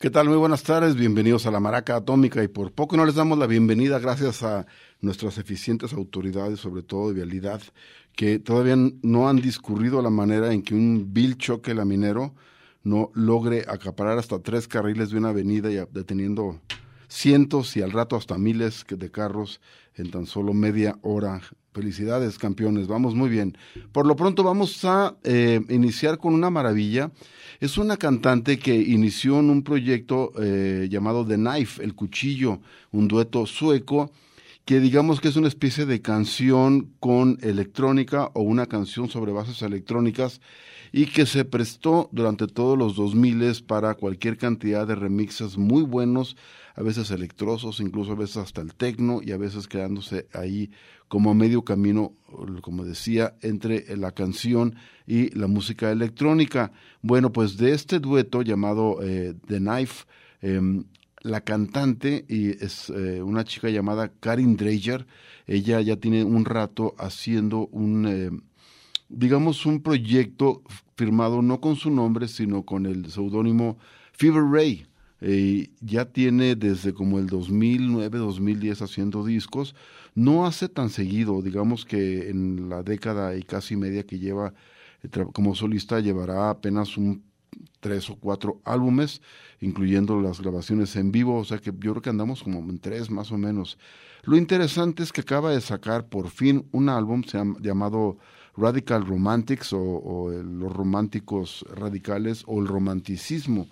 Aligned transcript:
¿Qué 0.00 0.08
tal? 0.08 0.30
Muy 0.30 0.38
buenas 0.38 0.62
tardes, 0.62 0.96
bienvenidos 0.96 1.44
a 1.44 1.50
la 1.50 1.60
Maraca 1.60 1.96
Atómica 1.96 2.42
y 2.42 2.48
por 2.48 2.72
poco 2.72 2.96
no 2.96 3.04
les 3.04 3.16
damos 3.16 3.36
la 3.36 3.46
bienvenida 3.46 3.98
gracias 3.98 4.42
a 4.42 4.66
nuestras 5.02 5.36
eficientes 5.36 5.92
autoridades, 5.92 6.58
sobre 6.58 6.82
todo 6.82 7.08
de 7.08 7.16
vialidad, 7.16 7.60
que 8.16 8.38
todavía 8.38 8.76
no 9.02 9.28
han 9.28 9.42
discurrido 9.42 10.00
la 10.00 10.08
manera 10.08 10.54
en 10.54 10.62
que 10.62 10.74
un 10.74 11.12
vil 11.12 11.36
choque 11.36 11.74
laminero 11.74 12.34
no 12.82 13.10
logre 13.12 13.66
acaparar 13.68 14.16
hasta 14.16 14.38
tres 14.38 14.66
carriles 14.66 15.10
de 15.10 15.18
una 15.18 15.28
avenida 15.28 15.70
y 15.70 15.76
deteniendo 15.92 16.62
cientos 17.06 17.76
y 17.76 17.82
al 17.82 17.92
rato 17.92 18.16
hasta 18.16 18.38
miles 18.38 18.86
de 18.88 19.10
carros 19.10 19.60
en 19.96 20.10
tan 20.10 20.24
solo 20.24 20.54
media 20.54 20.96
hora. 21.02 21.42
Felicidades, 21.72 22.36
campeones, 22.36 22.88
vamos 22.88 23.14
muy 23.14 23.28
bien. 23.28 23.56
Por 23.92 24.04
lo 24.04 24.16
pronto 24.16 24.42
vamos 24.42 24.84
a 24.84 25.16
eh, 25.22 25.60
iniciar 25.68 26.18
con 26.18 26.34
una 26.34 26.50
maravilla. 26.50 27.12
Es 27.60 27.78
una 27.78 27.96
cantante 27.96 28.58
que 28.58 28.74
inició 28.74 29.38
en 29.38 29.50
un 29.50 29.62
proyecto 29.62 30.32
eh, 30.40 30.88
llamado 30.90 31.24
The 31.24 31.36
Knife, 31.36 31.84
El 31.84 31.94
Cuchillo, 31.94 32.60
un 32.90 33.06
dueto 33.06 33.46
sueco 33.46 34.10
que 34.64 34.78
digamos 34.78 35.20
que 35.20 35.28
es 35.28 35.36
una 35.36 35.48
especie 35.48 35.86
de 35.86 36.00
canción 36.00 36.92
con 37.00 37.38
electrónica 37.40 38.30
o 38.34 38.42
una 38.42 38.66
canción 38.66 39.08
sobre 39.08 39.32
bases 39.32 39.62
electrónicas 39.62 40.40
y 40.92 41.06
que 41.06 41.26
se 41.26 41.44
prestó 41.44 42.08
durante 42.12 42.46
todos 42.46 42.76
los 42.76 42.94
2000 42.96 43.64
para 43.66 43.94
cualquier 43.94 44.36
cantidad 44.36 44.86
de 44.86 44.94
remixes 44.94 45.56
muy 45.56 45.82
buenos, 45.82 46.36
a 46.80 46.82
veces 46.82 47.10
electrosos, 47.10 47.78
incluso 47.80 48.12
a 48.12 48.14
veces 48.14 48.38
hasta 48.38 48.62
el 48.62 48.74
tecno 48.74 49.20
y 49.22 49.32
a 49.32 49.36
veces 49.36 49.68
quedándose 49.68 50.28
ahí 50.32 50.70
como 51.08 51.30
a 51.30 51.34
medio 51.34 51.62
camino, 51.62 52.14
como 52.62 52.86
decía, 52.86 53.34
entre 53.42 53.98
la 53.98 54.12
canción 54.12 54.76
y 55.06 55.28
la 55.38 55.46
música 55.46 55.92
electrónica. 55.92 56.72
Bueno, 57.02 57.34
pues 57.34 57.58
de 57.58 57.72
este 57.72 57.98
dueto 57.98 58.40
llamado 58.40 58.96
eh, 59.02 59.34
The 59.46 59.58
Knife, 59.58 60.06
em, 60.40 60.84
la 61.20 61.42
cantante 61.42 62.24
y 62.26 62.48
es 62.64 62.88
eh, 62.88 63.20
una 63.20 63.44
chica 63.44 63.68
llamada 63.68 64.10
Karin 64.18 64.56
Dreyer. 64.56 65.06
Ella 65.46 65.82
ya 65.82 65.96
tiene 65.96 66.24
un 66.24 66.46
rato 66.46 66.94
haciendo 66.96 67.66
un, 67.72 68.06
eh, 68.08 68.30
digamos, 69.10 69.66
un 69.66 69.82
proyecto 69.82 70.62
firmado 70.96 71.42
no 71.42 71.60
con 71.60 71.76
su 71.76 71.90
nombre, 71.90 72.26
sino 72.26 72.64
con 72.64 72.86
el 72.86 73.10
seudónimo 73.10 73.76
Fever 74.12 74.44
Ray. 74.50 74.86
Eh, 75.20 75.70
ya 75.80 76.06
tiene 76.06 76.56
desde 76.56 76.94
como 76.94 77.18
el 77.18 77.26
2009, 77.26 78.18
2010 78.18 78.82
haciendo 78.82 79.24
discos. 79.24 79.74
No 80.14 80.46
hace 80.46 80.68
tan 80.68 80.90
seguido, 80.90 81.42
digamos 81.42 81.84
que 81.84 82.30
en 82.30 82.68
la 82.68 82.82
década 82.82 83.36
y 83.36 83.42
casi 83.42 83.76
media 83.76 84.04
que 84.04 84.18
lleva 84.18 84.54
como 85.32 85.54
solista 85.54 86.00
llevará 86.00 86.50
apenas 86.50 86.98
un 86.98 87.22
tres 87.80 88.10
o 88.10 88.16
cuatro 88.16 88.60
álbumes, 88.64 89.22
incluyendo 89.60 90.20
las 90.20 90.40
grabaciones 90.40 90.94
en 90.96 91.10
vivo, 91.10 91.38
o 91.38 91.44
sea 91.44 91.58
que 91.58 91.72
yo 91.72 91.92
creo 91.92 92.02
que 92.02 92.10
andamos 92.10 92.42
como 92.42 92.60
en 92.60 92.78
tres 92.78 93.10
más 93.10 93.32
o 93.32 93.38
menos. 93.38 93.78
Lo 94.22 94.36
interesante 94.36 95.02
es 95.02 95.12
que 95.12 95.22
acaba 95.22 95.50
de 95.50 95.60
sacar 95.60 96.08
por 96.08 96.28
fin 96.28 96.66
un 96.72 96.88
álbum 96.88 97.22
llamado 97.60 98.18
Radical 98.56 99.06
Romantics 99.06 99.72
o, 99.72 100.30
los 100.30 100.72
románticos 100.72 101.64
radicales 101.74 102.44
o 102.46 102.60
el 102.60 102.66
romanticismo 102.66 103.68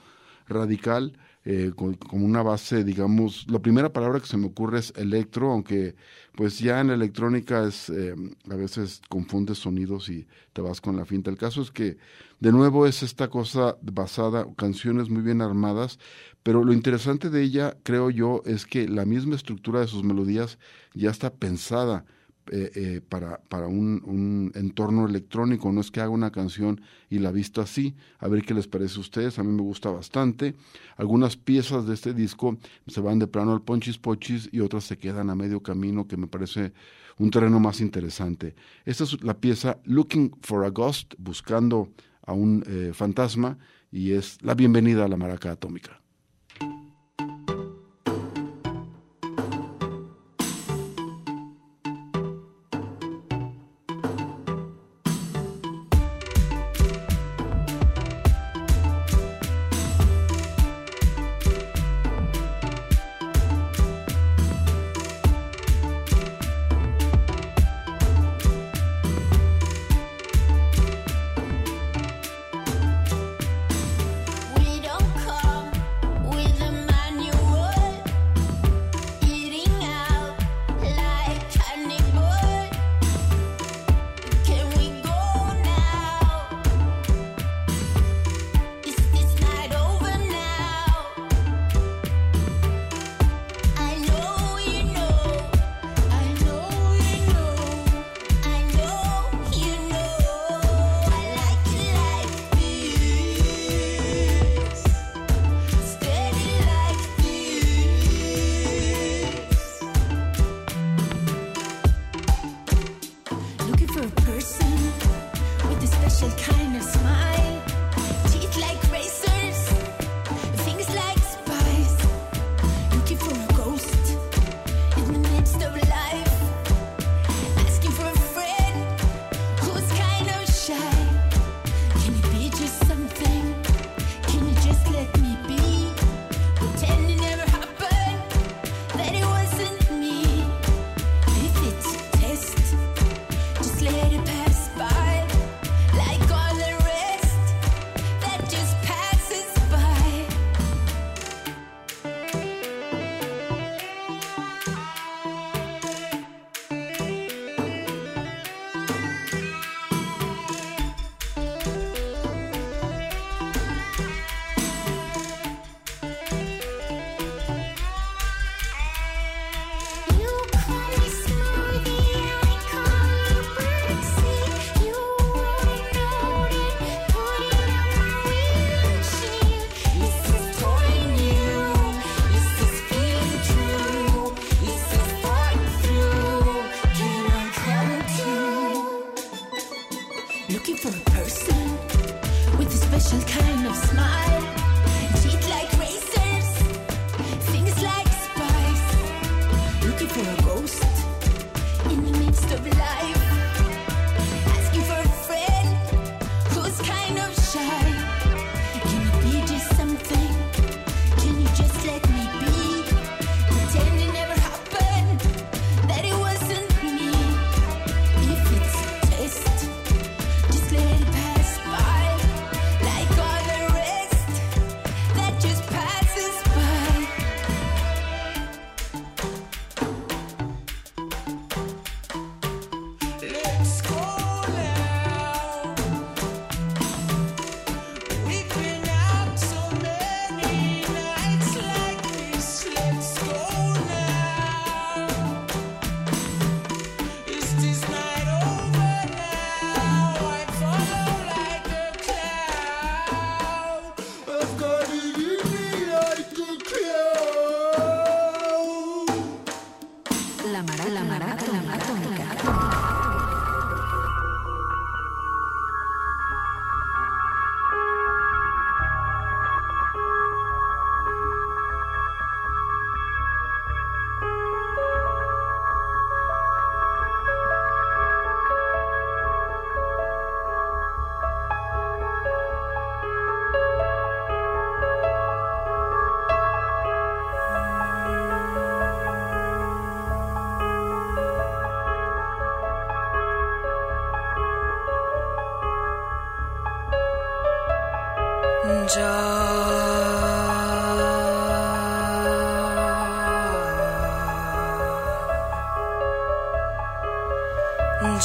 radical 0.48 1.18
eh, 1.50 1.72
con, 1.74 1.96
una 2.10 2.42
base, 2.42 2.84
digamos, 2.84 3.46
la 3.48 3.58
primera 3.58 3.90
palabra 3.90 4.20
que 4.20 4.26
se 4.26 4.36
me 4.36 4.48
ocurre 4.48 4.80
es 4.80 4.92
electro, 4.96 5.50
aunque 5.50 5.96
pues 6.36 6.58
ya 6.58 6.78
en 6.78 6.90
electrónica 6.90 7.66
es, 7.66 7.88
eh, 7.88 8.14
a 8.50 8.54
veces 8.54 9.00
confundes 9.08 9.56
sonidos 9.56 10.10
y 10.10 10.26
te 10.52 10.60
vas 10.60 10.82
con 10.82 10.98
la 10.98 11.06
finta. 11.06 11.30
El 11.30 11.38
caso 11.38 11.62
es 11.62 11.70
que, 11.70 11.96
de 12.38 12.52
nuevo, 12.52 12.86
es 12.86 13.02
esta 13.02 13.28
cosa 13.30 13.78
basada, 13.80 14.46
canciones 14.58 15.08
muy 15.08 15.22
bien 15.22 15.40
armadas, 15.40 15.98
pero 16.42 16.64
lo 16.64 16.74
interesante 16.74 17.30
de 17.30 17.42
ella, 17.42 17.78
creo 17.82 18.10
yo, 18.10 18.42
es 18.44 18.66
que 18.66 18.86
la 18.86 19.06
misma 19.06 19.34
estructura 19.34 19.80
de 19.80 19.86
sus 19.86 20.04
melodías 20.04 20.58
ya 20.92 21.08
está 21.08 21.32
pensada 21.32 22.04
eh, 22.50 22.70
eh, 22.74 23.00
para, 23.06 23.38
para 23.48 23.66
un, 23.66 24.52
entorno 24.54 25.06
electrónico, 25.06 25.70
no 25.72 25.80
es 25.80 25.90
que 25.90 26.00
haga 26.00 26.10
una 26.10 26.30
canción 26.30 26.80
y 27.10 27.18
la 27.18 27.32
vista 27.32 27.62
así, 27.62 27.94
a 28.18 28.28
ver 28.28 28.44
qué 28.44 28.54
les 28.54 28.66
parece 28.66 28.96
a 28.96 29.00
ustedes, 29.00 29.38
a 29.38 29.42
mí 29.42 29.52
me 29.52 29.62
gusta 29.62 29.90
bastante. 29.90 30.54
Algunas 30.96 31.36
piezas 31.36 31.86
de 31.86 31.94
este 31.94 32.14
disco 32.14 32.56
se 32.86 33.00
van 33.00 33.18
de 33.18 33.26
plano 33.26 33.52
al 33.52 33.62
ponchis 33.62 33.98
pochis 33.98 34.48
y 34.52 34.60
otras 34.60 34.84
se 34.84 34.98
quedan 34.98 35.30
a 35.30 35.34
medio 35.34 35.62
camino, 35.62 36.06
que 36.06 36.16
me 36.16 36.26
parece 36.26 36.72
un 37.18 37.30
terreno 37.30 37.60
más 37.60 37.80
interesante. 37.80 38.54
Esta 38.84 39.04
es 39.04 39.22
la 39.22 39.38
pieza 39.38 39.78
Looking 39.84 40.32
for 40.42 40.64
a 40.64 40.70
Ghost, 40.70 41.14
buscando 41.18 41.90
a 42.26 42.32
un 42.32 42.64
eh, 42.66 42.92
fantasma, 42.94 43.58
y 43.90 44.12
es 44.12 44.42
la 44.42 44.54
bienvenida 44.54 45.04
a 45.04 45.08
la 45.08 45.16
maraca 45.16 45.50
atómica. 45.50 46.00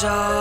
Show. 0.03 0.32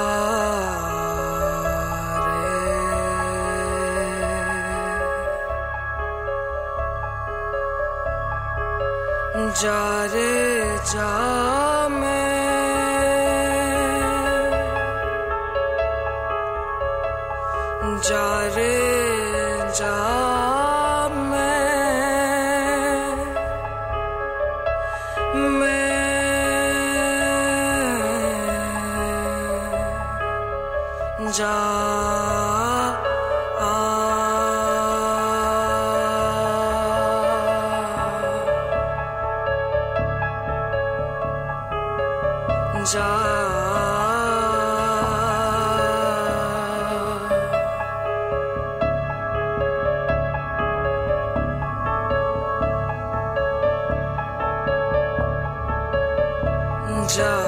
angel 57.15 57.42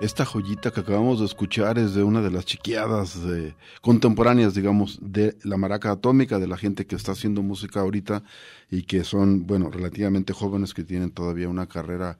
Esta 0.00 0.24
joyita 0.24 0.70
que 0.70 0.80
acabamos 0.80 1.20
de 1.20 1.26
escuchar 1.26 1.78
es 1.78 1.92
de 1.92 2.02
una 2.02 2.22
de 2.22 2.30
las 2.30 2.46
chiquiadas 2.46 3.16
eh, 3.16 3.54
contemporáneas, 3.82 4.54
digamos, 4.54 4.98
de 5.02 5.36
la 5.44 5.58
maraca 5.58 5.90
atómica, 5.90 6.38
de 6.38 6.46
la 6.46 6.56
gente 6.56 6.86
que 6.86 6.96
está 6.96 7.12
haciendo 7.12 7.42
música 7.42 7.80
ahorita 7.80 8.22
y 8.70 8.84
que 8.84 9.04
son, 9.04 9.46
bueno, 9.46 9.70
relativamente 9.70 10.32
jóvenes 10.32 10.72
que 10.72 10.84
tienen 10.84 11.10
todavía 11.10 11.50
una 11.50 11.66
carrera, 11.66 12.18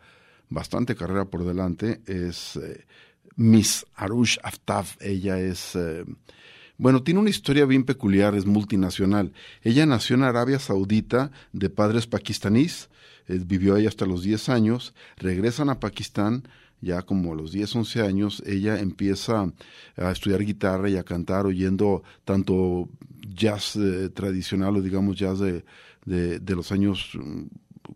bastante 0.51 0.95
carrera 0.95 1.25
por 1.25 1.47
delante. 1.47 2.03
Es 2.05 2.57
eh, 2.57 2.85
Miss 3.37 3.87
Arush 3.95 4.37
Aftab. 4.43 4.85
Ella 5.01 5.41
es, 5.41 5.75
eh, 5.75 6.05
bueno, 6.77 7.03
tiene 7.03 7.21
una 7.21 7.31
historia 7.31 7.65
bien 7.65 7.85
peculiar, 7.85 8.35
es 8.35 8.45
multinacional. 8.45 9.33
Ella 9.63 9.87
nació 9.87 10.17
en 10.17 10.25
Arabia 10.25 10.59
Saudita 10.59 11.31
de 11.55 11.71
padres 11.71 12.07
pakistaníes, 12.07 12.91
vivió 13.27 13.77
ahí 13.77 13.87
hasta 13.87 14.05
los 14.05 14.23
10 14.23 14.51
años, 14.51 14.93
regresan 15.17 15.71
a 15.71 15.81
Pakistán 15.81 16.43
ya 16.81 17.03
como 17.03 17.33
a 17.33 17.37
los 17.37 17.53
10, 17.53 17.77
11 17.77 18.03
años, 18.03 18.43
ella 18.47 18.81
empieza 18.81 19.53
a 19.97 20.11
estudiar 20.11 20.45
guitarra 20.45 20.89
y 20.89 20.97
a 20.97 21.05
cantar 21.05 21.47
oyendo 21.47 22.03
tanto 22.25 22.89
jazz 23.35 23.77
eh, 23.77 24.09
tradicional 24.11 24.77
o 24.77 24.83
digamos 24.83 25.17
jazz 25.17 25.39
de, 25.39 25.65
de, 26.05 26.55
los 26.55 26.73
años 26.73 27.13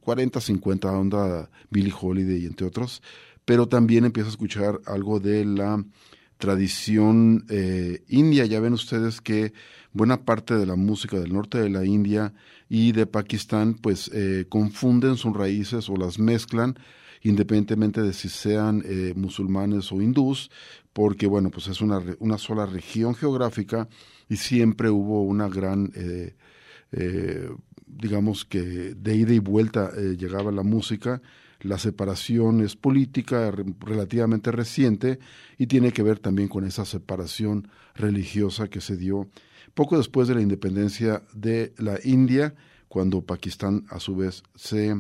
40, 0.01 0.39
mm, 0.39 0.43
50, 0.43 0.93
onda 0.93 1.51
Billie 1.71 1.95
Holiday 1.99 2.43
y 2.43 2.47
entre 2.47 2.67
otros, 2.67 3.03
pero 3.45 3.69
también 3.69 4.05
empieza 4.05 4.29
a 4.29 4.33
escuchar 4.33 4.81
algo 4.87 5.21
de 5.21 5.45
la 5.45 5.85
tradición 6.39 7.47
eh, 7.49 8.03
india. 8.09 8.47
Ya 8.47 8.61
ven 8.61 8.73
ustedes 8.73 9.21
que 9.21 9.53
buena 9.93 10.25
parte 10.25 10.55
de 10.57 10.67
la 10.67 10.77
música 10.77 11.19
del 11.19 11.33
norte 11.33 11.59
de 11.59 11.71
la 11.71 11.85
India 11.85 12.35
y 12.69 12.93
de 12.93 13.07
Pakistán 13.07 13.75
pues 13.75 14.11
eh, 14.13 14.47
confunden 14.49 15.17
sus 15.17 15.37
raíces 15.37 15.89
o 15.89 15.97
las 15.97 16.19
mezclan 16.19 16.77
independientemente 17.25 18.03
de 18.03 18.13
si 18.13 18.29
sean 18.29 18.83
eh, 18.87 19.15
musulmanes 19.17 19.91
o 19.91 20.01
hindús, 20.01 20.51
porque 20.93 21.27
bueno, 21.27 21.51
pues 21.51 21.67
es 21.69 21.81
una, 21.81 22.01
una 22.21 22.39
sola 22.39 22.67
región 22.67 23.15
geográfica 23.15 23.89
y 24.29 24.37
siempre 24.37 24.91
hubo 24.91 25.23
una 25.23 25.49
gran, 25.49 25.91
eh, 25.97 26.37
eh, 26.93 27.49
digamos 27.87 28.45
que 28.45 28.61
de 28.61 29.17
ida 29.17 29.33
y 29.33 29.39
vuelta 29.39 29.91
llegaba 29.97 30.53
la 30.53 30.63
música. 30.63 31.21
La 31.61 31.79
separación 31.79 32.61
es 32.61 32.77
política 32.77 33.51
relativamente 33.81 34.53
reciente 34.53 35.19
y 35.57 35.67
tiene 35.67 35.93
que 35.93 36.03
ver 36.03 36.19
también 36.19 36.49
con 36.49 36.65
esa 36.65 36.85
separación 36.85 37.69
religiosa 37.95 38.69
que 38.69 38.83
se 38.83 38.99
dio 38.99 39.31
poco 39.73 39.97
después 39.97 40.29
de 40.29 40.35
la 40.35 40.43
independencia 40.43 41.23
de 41.33 41.73
la 41.79 41.99
India, 42.05 42.55
cuando 42.89 43.23
Pakistán 43.23 43.87
a 43.89 43.99
su 43.99 44.15
vez 44.15 44.43
se 44.55 44.95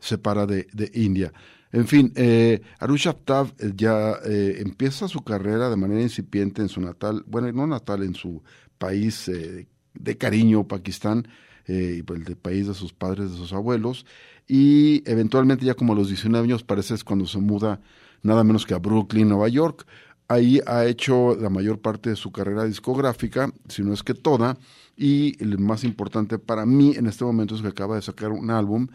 separa 0.00 0.44
de, 0.44 0.66
de 0.72 0.90
India. 0.94 1.32
En 1.70 1.86
fin, 1.86 2.12
eh, 2.16 2.62
Arush 2.78 3.08
eh, 3.08 3.72
ya 3.76 4.14
eh, 4.24 4.56
empieza 4.60 5.06
su 5.06 5.22
carrera 5.22 5.68
de 5.68 5.76
manera 5.76 6.00
incipiente 6.00 6.62
en 6.62 6.68
su 6.68 6.80
natal, 6.80 7.24
bueno, 7.26 7.52
no 7.52 7.66
natal, 7.66 8.02
en 8.02 8.14
su 8.14 8.42
país 8.78 9.28
eh, 9.28 9.66
de 9.94 10.16
cariño, 10.16 10.66
Pakistán, 10.66 11.28
y 11.70 12.02
pues, 12.02 12.26
el 12.26 12.36
país 12.36 12.66
de 12.66 12.72
sus 12.72 12.94
padres, 12.94 13.30
de 13.30 13.36
sus 13.36 13.52
abuelos, 13.52 14.06
y 14.46 15.02
eventualmente 15.04 15.66
ya 15.66 15.74
como 15.74 15.92
a 15.92 15.96
los 15.96 16.08
19 16.08 16.44
años 16.44 16.64
parece 16.64 16.94
es 16.94 17.04
cuando 17.04 17.26
se 17.26 17.38
muda 17.38 17.82
nada 18.22 18.42
menos 18.42 18.64
que 18.64 18.72
a 18.72 18.78
Brooklyn, 18.78 19.28
Nueva 19.28 19.48
York. 19.48 19.86
Ahí 20.28 20.60
ha 20.66 20.86
hecho 20.86 21.36
la 21.36 21.50
mayor 21.50 21.80
parte 21.80 22.08
de 22.08 22.16
su 22.16 22.32
carrera 22.32 22.64
discográfica, 22.64 23.52
si 23.68 23.82
no 23.82 23.92
es 23.92 24.02
que 24.02 24.14
toda, 24.14 24.56
y 24.96 25.42
el 25.42 25.58
más 25.58 25.84
importante 25.84 26.38
para 26.38 26.64
mí 26.64 26.94
en 26.96 27.06
este 27.06 27.24
momento 27.24 27.54
es 27.54 27.60
que 27.60 27.68
acaba 27.68 27.96
de 27.96 28.02
sacar 28.02 28.30
un 28.30 28.50
álbum 28.50 28.88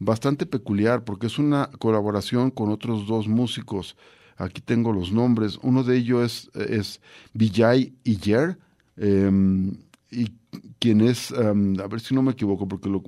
bastante 0.00 0.46
peculiar 0.46 1.04
porque 1.04 1.28
es 1.28 1.38
una 1.38 1.70
colaboración 1.78 2.50
con 2.50 2.70
otros 2.70 3.06
dos 3.06 3.28
músicos. 3.28 3.96
Aquí 4.36 4.60
tengo 4.62 4.92
los 4.92 5.12
nombres. 5.12 5.58
Uno 5.62 5.84
de 5.84 5.98
ellos 5.98 6.50
es, 6.54 6.70
es 6.70 7.00
Vijay 7.34 7.92
Iyer, 8.04 8.58
em, 8.96 9.76
y 10.10 10.32
quien 10.78 11.02
es, 11.02 11.30
em, 11.30 11.78
a 11.78 11.86
ver 11.86 12.00
si 12.00 12.14
no 12.14 12.22
me 12.22 12.32
equivoco, 12.32 12.66
porque 12.66 12.88
lo, 12.88 13.02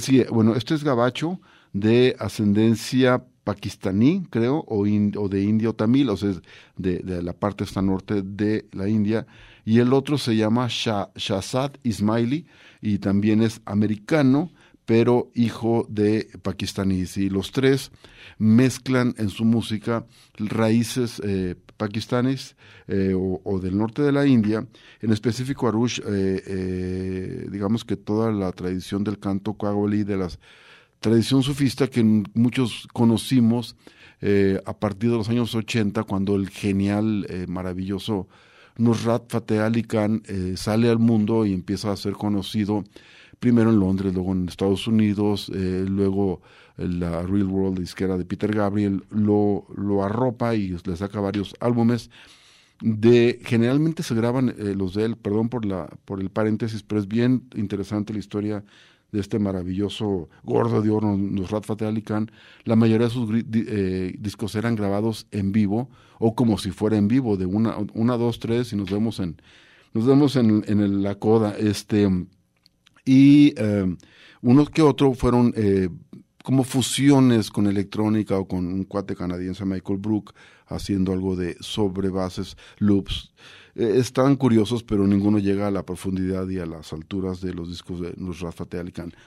sigue, 0.00 0.26
bueno, 0.30 0.54
este 0.54 0.74
es 0.74 0.84
gabacho 0.84 1.40
de 1.72 2.16
ascendencia 2.18 3.24
pakistaní, 3.44 4.26
creo, 4.30 4.64
o, 4.68 4.82
o 4.82 5.28
de 5.28 5.42
indio 5.42 5.72
tamil, 5.74 6.10
o 6.10 6.16
sea, 6.16 6.32
de, 6.76 6.98
de, 6.98 7.22
la 7.22 7.32
parte 7.32 7.64
esta 7.64 7.82
norte 7.82 8.22
de 8.22 8.66
la 8.72 8.88
India, 8.88 9.26
y 9.64 9.78
el 9.78 9.92
otro 9.92 10.18
se 10.18 10.36
llama 10.36 10.66
Shah, 10.68 11.10
Shahzad 11.16 11.72
Ismaili, 11.82 12.46
y 12.80 12.98
también 12.98 13.42
es 13.42 13.60
americano, 13.64 14.50
pero 14.86 15.30
hijo 15.34 15.86
de 15.88 16.28
pakistaníes. 16.42 17.16
Y 17.16 17.28
los 17.28 17.52
tres 17.52 17.92
mezclan 18.38 19.14
en 19.18 19.28
su 19.28 19.44
música 19.44 20.06
raíces 20.34 21.20
eh, 21.24 21.54
pakistaníes 21.76 22.56
eh, 22.88 23.14
o, 23.16 23.58
del 23.60 23.76
norte 23.76 24.02
de 24.02 24.12
la 24.12 24.26
India, 24.26 24.66
en 25.00 25.12
específico 25.12 25.68
Arush, 25.68 26.00
eh, 26.06 27.46
digamos 27.50 27.84
que 27.84 27.96
toda 27.96 28.30
la 28.32 28.52
tradición 28.52 29.04
del 29.04 29.18
canto 29.18 29.54
Kawali, 29.54 30.04
de 30.04 30.16
la 30.16 30.28
tradición 31.00 31.42
sufista 31.42 31.88
que 31.88 32.04
muchos 32.34 32.86
conocimos 32.92 33.76
a 34.64 34.78
partir 34.78 35.10
de 35.10 35.16
los 35.16 35.28
años 35.28 35.52
80, 35.52 36.04
cuando 36.04 36.36
el 36.36 36.48
genial, 36.48 37.26
maravilloso 37.48 38.28
Nusrat 38.76 39.28
Fateh 39.28 39.58
Ali 39.58 39.82
Khan 39.82 40.22
sale 40.54 40.88
al 40.88 41.00
mundo 41.00 41.44
y 41.44 41.52
empieza 41.52 41.90
a 41.90 41.96
ser 41.96 42.12
conocido 42.12 42.84
primero 43.42 43.70
en 43.70 43.80
Londres, 43.80 44.14
luego 44.14 44.30
en 44.30 44.48
Estados 44.48 44.86
Unidos, 44.86 45.50
eh, 45.52 45.84
luego 45.88 46.42
la 46.76 47.22
Real 47.22 47.48
World 47.48 47.80
disquera 47.80 48.16
de 48.16 48.24
Peter 48.24 48.54
Gabriel 48.54 49.02
lo, 49.10 49.66
lo 49.76 50.04
arropa 50.04 50.54
y 50.54 50.68
le 50.68 50.96
saca 50.96 51.18
varios 51.18 51.56
álbumes. 51.58 52.08
De, 52.80 53.40
generalmente 53.44 54.04
se 54.04 54.14
graban 54.14 54.50
eh, 54.50 54.74
los 54.76 54.94
de 54.94 55.06
él, 55.06 55.16
perdón 55.16 55.48
por, 55.48 55.64
la, 55.64 55.88
por 56.04 56.20
el 56.20 56.30
paréntesis, 56.30 56.84
pero 56.84 57.00
es 57.00 57.08
bien 57.08 57.48
interesante 57.56 58.12
la 58.12 58.20
historia 58.20 58.64
de 59.10 59.18
este 59.18 59.40
maravilloso 59.40 60.28
gordo 60.44 60.80
de 60.80 60.90
oro, 60.90 61.16
Nusrat 61.16 61.64
Fateh 61.64 61.86
Ali 61.86 62.02
Khan. 62.02 62.30
La 62.62 62.76
mayoría 62.76 63.08
de 63.08 63.12
sus 63.12 63.28
eh, 63.34 64.14
discos 64.20 64.54
eran 64.54 64.76
grabados 64.76 65.26
en 65.32 65.50
vivo 65.50 65.90
o 66.20 66.36
como 66.36 66.58
si 66.58 66.70
fuera 66.70 66.96
en 66.96 67.08
vivo, 67.08 67.36
de 67.36 67.46
una, 67.46 67.76
una 67.92 68.16
dos, 68.16 68.38
tres 68.38 68.72
y 68.72 68.76
nos 68.76 68.88
vemos 68.88 69.18
en, 69.18 69.42
nos 69.94 70.06
vemos 70.06 70.36
en, 70.36 70.62
en 70.68 71.02
la 71.02 71.16
coda. 71.16 71.56
Este, 71.58 72.08
y 73.04 73.54
eh, 73.56 73.96
unos 74.42 74.70
que 74.70 74.82
otros 74.82 75.18
fueron 75.18 75.52
eh, 75.56 75.88
como 76.42 76.64
fusiones 76.64 77.50
con 77.50 77.66
electrónica 77.66 78.38
o 78.38 78.46
con 78.46 78.66
un 78.66 78.84
cuate 78.84 79.14
canadiense, 79.14 79.64
Michael 79.64 79.98
Brook, 79.98 80.34
haciendo 80.66 81.12
algo 81.12 81.36
de 81.36 81.56
sobrebases, 81.60 82.56
loops. 82.78 83.32
Eh, 83.74 83.94
están 83.96 84.36
curiosos, 84.36 84.82
pero 84.82 85.06
ninguno 85.06 85.38
llega 85.38 85.68
a 85.68 85.70
la 85.70 85.84
profundidad 85.84 86.48
y 86.48 86.58
a 86.58 86.66
las 86.66 86.92
alturas 86.92 87.40
de 87.40 87.54
los 87.54 87.68
discos 87.68 88.00
de 88.00 88.14
Nusrat 88.16 88.54
Fateh 88.54 88.82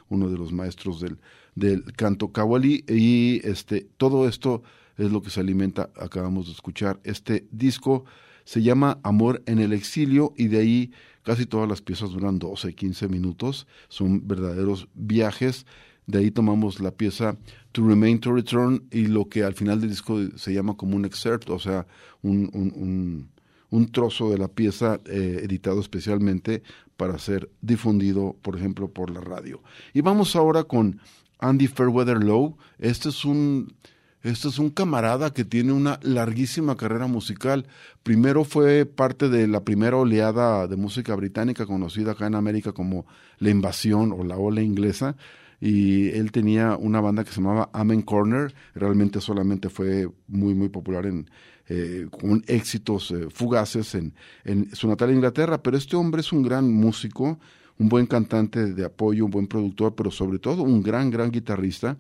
uno 0.10 0.30
de 0.30 0.38
los 0.38 0.52
maestros 0.52 1.00
del, 1.00 1.18
del 1.56 1.84
canto 1.94 2.32
kawali. 2.32 2.84
Y 2.88 3.42
este, 3.48 3.88
todo 3.98 4.28
esto 4.28 4.64
es 4.98 5.12
lo 5.12 5.22
que 5.22 5.30
se 5.30 5.40
alimenta, 5.40 5.90
acabamos 5.96 6.48
de 6.48 6.54
escuchar. 6.54 7.00
Este 7.04 7.48
disco 7.52 8.06
se 8.44 8.62
llama 8.62 9.00
Amor 9.04 9.42
en 9.46 9.60
el 9.60 9.74
Exilio 9.74 10.34
y 10.38 10.48
de 10.48 10.60
ahí 10.60 10.92
Casi 11.26 11.48
todas 11.48 11.68
las 11.68 11.82
piezas 11.82 12.12
duran 12.12 12.38
12, 12.38 12.76
15 12.76 13.08
minutos, 13.10 13.66
son 13.90 14.28
verdaderos 14.28 14.88
viajes. 14.94 15.66
De 16.06 16.20
ahí 16.20 16.30
tomamos 16.30 16.80
la 16.80 16.92
pieza 16.92 17.36
To 17.72 17.88
Remain 17.88 18.20
to 18.20 18.32
Return 18.32 18.88
y 18.92 19.08
lo 19.08 19.28
que 19.28 19.44
al 19.44 19.56
final 19.56 19.82
del 19.82 19.90
disco 19.90 20.20
se 20.36 20.54
llama 20.54 20.78
como 20.78 20.96
un 20.96 21.04
excerpt, 21.04 21.50
o 21.50 21.58
sea, 21.58 21.88
un, 22.22 23.28
un, 23.72 23.92
trozo 23.92 24.30
de 24.30 24.38
la 24.38 24.48
pieza 24.48 25.02
eh, 25.06 25.40
editado 25.42 25.82
especialmente 25.82 26.62
para 26.96 27.18
ser 27.18 27.50
difundido, 27.60 28.36
por 28.44 28.56
ejemplo, 28.56 28.88
por 28.92 29.10
la 29.10 29.20
radio. 29.20 29.64
Y 29.96 30.02
vamos 30.02 30.36
ahora 30.36 30.64
con 30.64 31.00
Andy 31.40 31.66
Fairweather 31.66 32.24
Lowe. 32.24 32.56
Este 32.78 33.10
es 33.10 33.26
un 33.26 33.74
este 34.26 34.48
es 34.48 34.58
un 34.58 34.72
camarada 34.72 35.32
que 35.34 35.46
tiene 35.46 35.72
una 35.72 36.00
larguísima 36.02 36.76
carrera 36.76 37.06
musical. 37.06 37.68
Primero 38.02 38.44
fue 38.44 38.88
parte 38.88 39.30
de 39.30 39.48
la 39.48 39.64
primera 39.64 39.98
oleada 39.98 40.66
de 40.66 40.76
música 40.76 41.14
británica 41.14 41.68
conocida 41.68 42.14
acá 42.14 42.26
en 42.26 42.34
América 42.34 42.72
como 42.72 43.06
la 43.38 43.52
invasión 43.52 44.12
o 44.12 44.24
la 44.24 44.36
ola 44.36 44.64
inglesa. 44.64 45.16
Y 45.62 46.10
él 46.10 46.32
tenía 46.32 46.76
una 46.76 47.02
banda 47.02 47.24
que 47.24 47.30
se 47.30 47.40
llamaba 47.40 47.70
Amen 47.72 48.02
Corner. 48.02 48.52
Realmente 48.74 49.22
solamente 49.22 49.70
fue 49.70 50.10
muy, 50.28 50.56
muy 50.56 50.70
popular 50.70 51.06
en, 51.06 51.30
eh, 51.70 52.08
con 52.10 52.44
éxitos 52.48 53.12
eh, 53.12 53.28
fugaces 53.30 53.94
en, 53.94 54.16
en 54.44 54.76
su 54.76 54.88
natal 54.88 55.14
Inglaterra. 55.14 55.62
Pero 55.62 55.78
este 55.78 55.98
hombre 55.98 56.22
es 56.22 56.34
un 56.34 56.42
gran 56.42 56.74
músico, 56.74 57.38
un 57.78 57.90
buen 57.90 58.08
cantante 58.08 58.74
de 58.74 58.86
apoyo, 58.86 59.26
un 59.26 59.32
buen 59.32 59.46
productor, 59.46 59.94
pero 59.94 60.10
sobre 60.10 60.40
todo 60.40 60.64
un 60.64 60.82
gran, 60.82 61.12
gran 61.12 61.30
guitarrista 61.30 61.96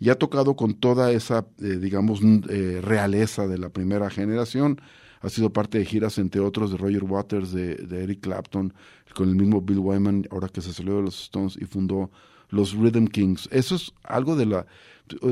y 0.00 0.08
ha 0.08 0.14
tocado 0.14 0.56
con 0.56 0.74
toda 0.74 1.12
esa, 1.12 1.46
eh, 1.60 1.76
digamos, 1.76 2.20
eh, 2.48 2.80
realeza 2.82 3.46
de 3.46 3.58
la 3.58 3.68
primera 3.68 4.08
generación. 4.08 4.80
Ha 5.20 5.28
sido 5.28 5.52
parte 5.52 5.78
de 5.78 5.84
giras, 5.84 6.16
entre 6.16 6.40
otros, 6.40 6.72
de 6.72 6.78
Roger 6.78 7.04
Waters, 7.04 7.52
de, 7.52 7.74
Eric 7.90 8.22
Clapton, 8.22 8.72
con 9.14 9.28
el 9.28 9.34
mismo 9.34 9.60
Bill 9.60 9.78
Wyman, 9.78 10.26
ahora 10.30 10.48
que 10.48 10.62
se 10.62 10.72
salió 10.72 10.96
de 10.96 11.02
los 11.02 11.22
Stones 11.24 11.58
y 11.60 11.66
fundó 11.66 12.10
los 12.48 12.72
Rhythm 12.72 13.08
Kings. 13.08 13.46
Eso 13.52 13.74
es 13.74 13.92
algo 14.02 14.34
de 14.36 14.46
la... 14.46 14.66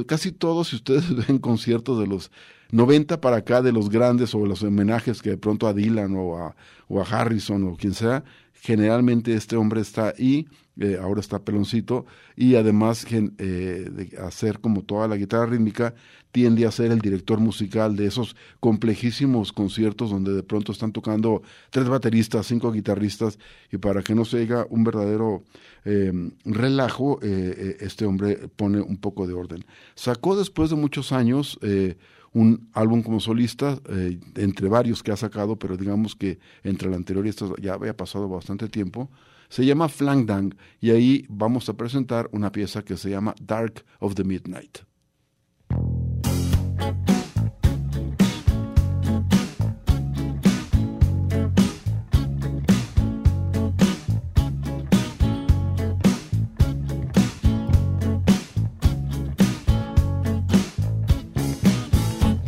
Casi 0.07 0.33
todos, 0.33 0.69
si 0.69 0.77
ustedes 0.77 1.17
ven 1.27 1.39
conciertos 1.39 1.99
de 1.99 2.07
los 2.07 2.31
90 2.71 3.23
para 3.23 3.37
acá, 3.37 3.63
de 3.63 3.73
los 3.73 3.89
grandes 3.89 4.35
o 4.35 4.45
los 4.45 4.63
homenajes 4.63 5.23
que 5.23 5.31
de 5.31 5.39
pronto 5.39 5.67
a 5.67 5.73
Dylan 5.73 6.15
o 6.15 6.37
a, 6.37 6.57
o 6.89 7.01
a 7.01 7.05
Harrison 7.05 7.65
o 7.65 7.77
quien 7.77 7.95
sea, 7.95 8.23
generalmente 8.53 9.33
este 9.33 9.57
hombre 9.57 9.81
está 9.81 10.13
ahí 10.19 10.47
eh, 10.81 10.97
ahora 11.03 11.21
está 11.21 11.41
peloncito, 11.41 12.07
y 12.37 12.55
además 12.55 13.05
eh, 13.11 13.21
de 13.91 14.17
hacer 14.19 14.61
como 14.61 14.83
toda 14.83 15.09
la 15.09 15.17
guitarra 15.17 15.47
rítmica, 15.47 15.95
tiende 16.31 16.67
a 16.67 16.71
ser 16.71 16.93
el 16.93 17.01
director 17.01 17.41
musical 17.41 17.97
de 17.97 18.07
esos 18.07 18.37
complejísimos 18.61 19.53
conciertos 19.53 20.11
donde 20.11 20.33
de 20.33 20.43
pronto 20.45 20.71
están 20.71 20.93
tocando 20.93 21.43
tres 21.71 21.89
bateristas, 21.89 22.47
cinco 22.47 22.71
guitarristas, 22.71 23.41
y 23.73 23.79
para 23.79 24.03
que 24.03 24.15
no 24.15 24.25
se 24.25 24.43
haga 24.43 24.67
un 24.71 24.85
verdadero 24.85 25.43
eh, 25.85 26.13
relajo, 26.45 27.19
este 27.23 28.05
hombre 28.05 28.49
pone 28.55 28.81
un 28.81 28.99
poco 28.99 29.27
de 29.27 29.33
orden. 29.33 29.65
Sacó 29.97 30.37
después 30.37 30.71
de 30.71 30.77
muchos 30.77 31.11
años 31.11 31.59
un 32.33 32.69
álbum 32.73 33.03
como 33.03 33.19
solista, 33.21 33.81
entre 34.37 34.69
varios 34.69 35.03
que 35.03 35.11
ha 35.11 35.17
sacado, 35.17 35.57
pero 35.57 35.77
digamos 35.77 36.15
que 36.15 36.39
entre 36.63 36.89
el 36.89 36.95
anterior 36.95 37.27
y 37.27 37.31
este 37.31 37.47
ya 37.61 37.75
había 37.75 37.97
pasado 37.97 38.29
bastante 38.29 38.69
tiempo, 38.69 39.11
se 39.49 39.65
llama 39.65 39.89
Flang 39.89 40.55
y 40.81 40.91
ahí 40.91 41.27
vamos 41.29 41.69
a 41.69 41.77
presentar 41.77 42.29
una 42.33 42.53
pieza 42.53 42.83
que 42.83 42.97
se 42.97 43.11
llama 43.11 43.35
Dark 43.41 43.85
of 44.01 44.15
the 44.15 44.25
Midnight. 44.25 44.79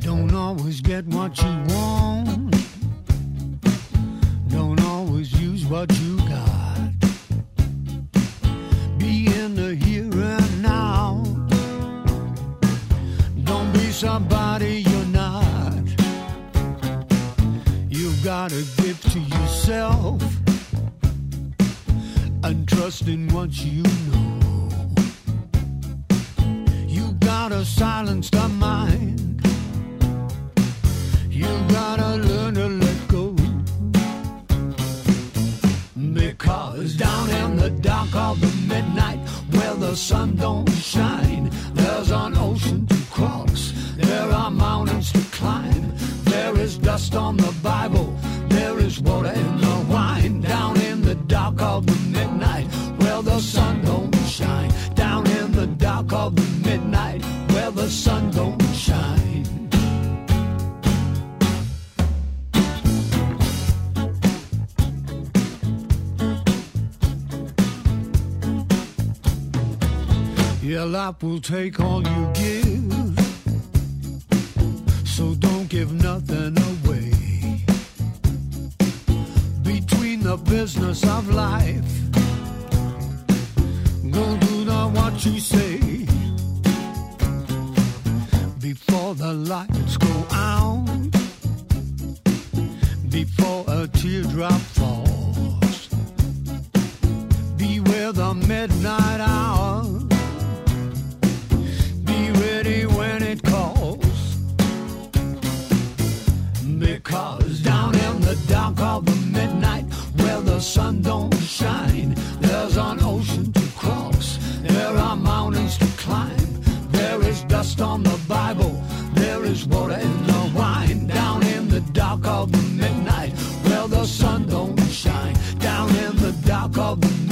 Don't 0.01 0.35
always 0.35 0.81
get 0.81 1.07
somebody 14.01 14.83
you're 14.89 15.13
not. 15.13 15.85
You've 17.91 18.25
got 18.25 18.49
to 18.49 18.65
give 18.79 18.99
to 19.13 19.19
yourself 19.19 20.23
and 22.43 22.67
trust 22.67 23.09
in 23.09 23.29
what 23.29 23.51
you 23.63 23.83
know. 23.83 24.71
You 26.89 27.13
gotta 27.21 27.63
silence 27.63 28.31
the 28.31 28.49
mind. 28.49 29.30
Life 70.91 71.23
will 71.23 71.41
take 71.41 71.79
all 71.79 72.03
you 72.03 72.31
give 72.35 72.91
so 75.05 75.35
don't 75.37 75.69
give 75.69 75.93
nothing 75.93 76.57
away. 76.71 77.13
Between 79.63 80.21
the 80.25 80.37
business 80.37 81.05
of 81.07 81.33
life, 81.33 81.91
go 84.11 84.37
do 84.39 84.65
not 84.65 84.91
what 84.91 85.15
the 85.21 85.39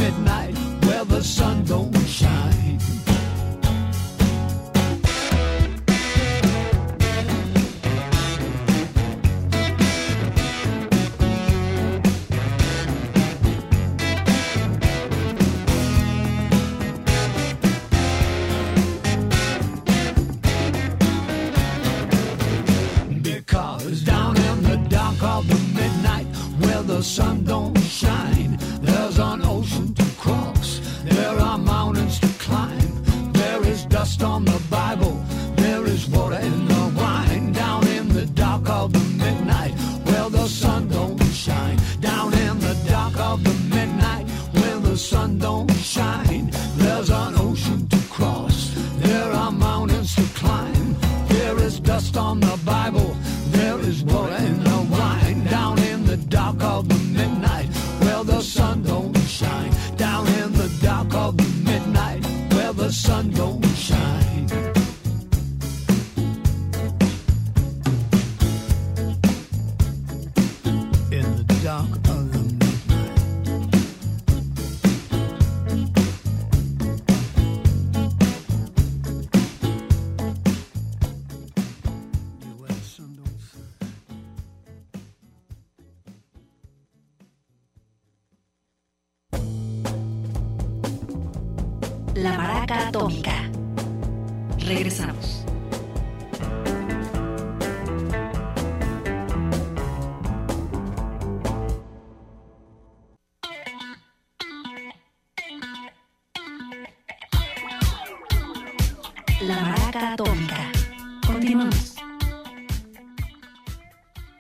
midnight, 0.09 0.58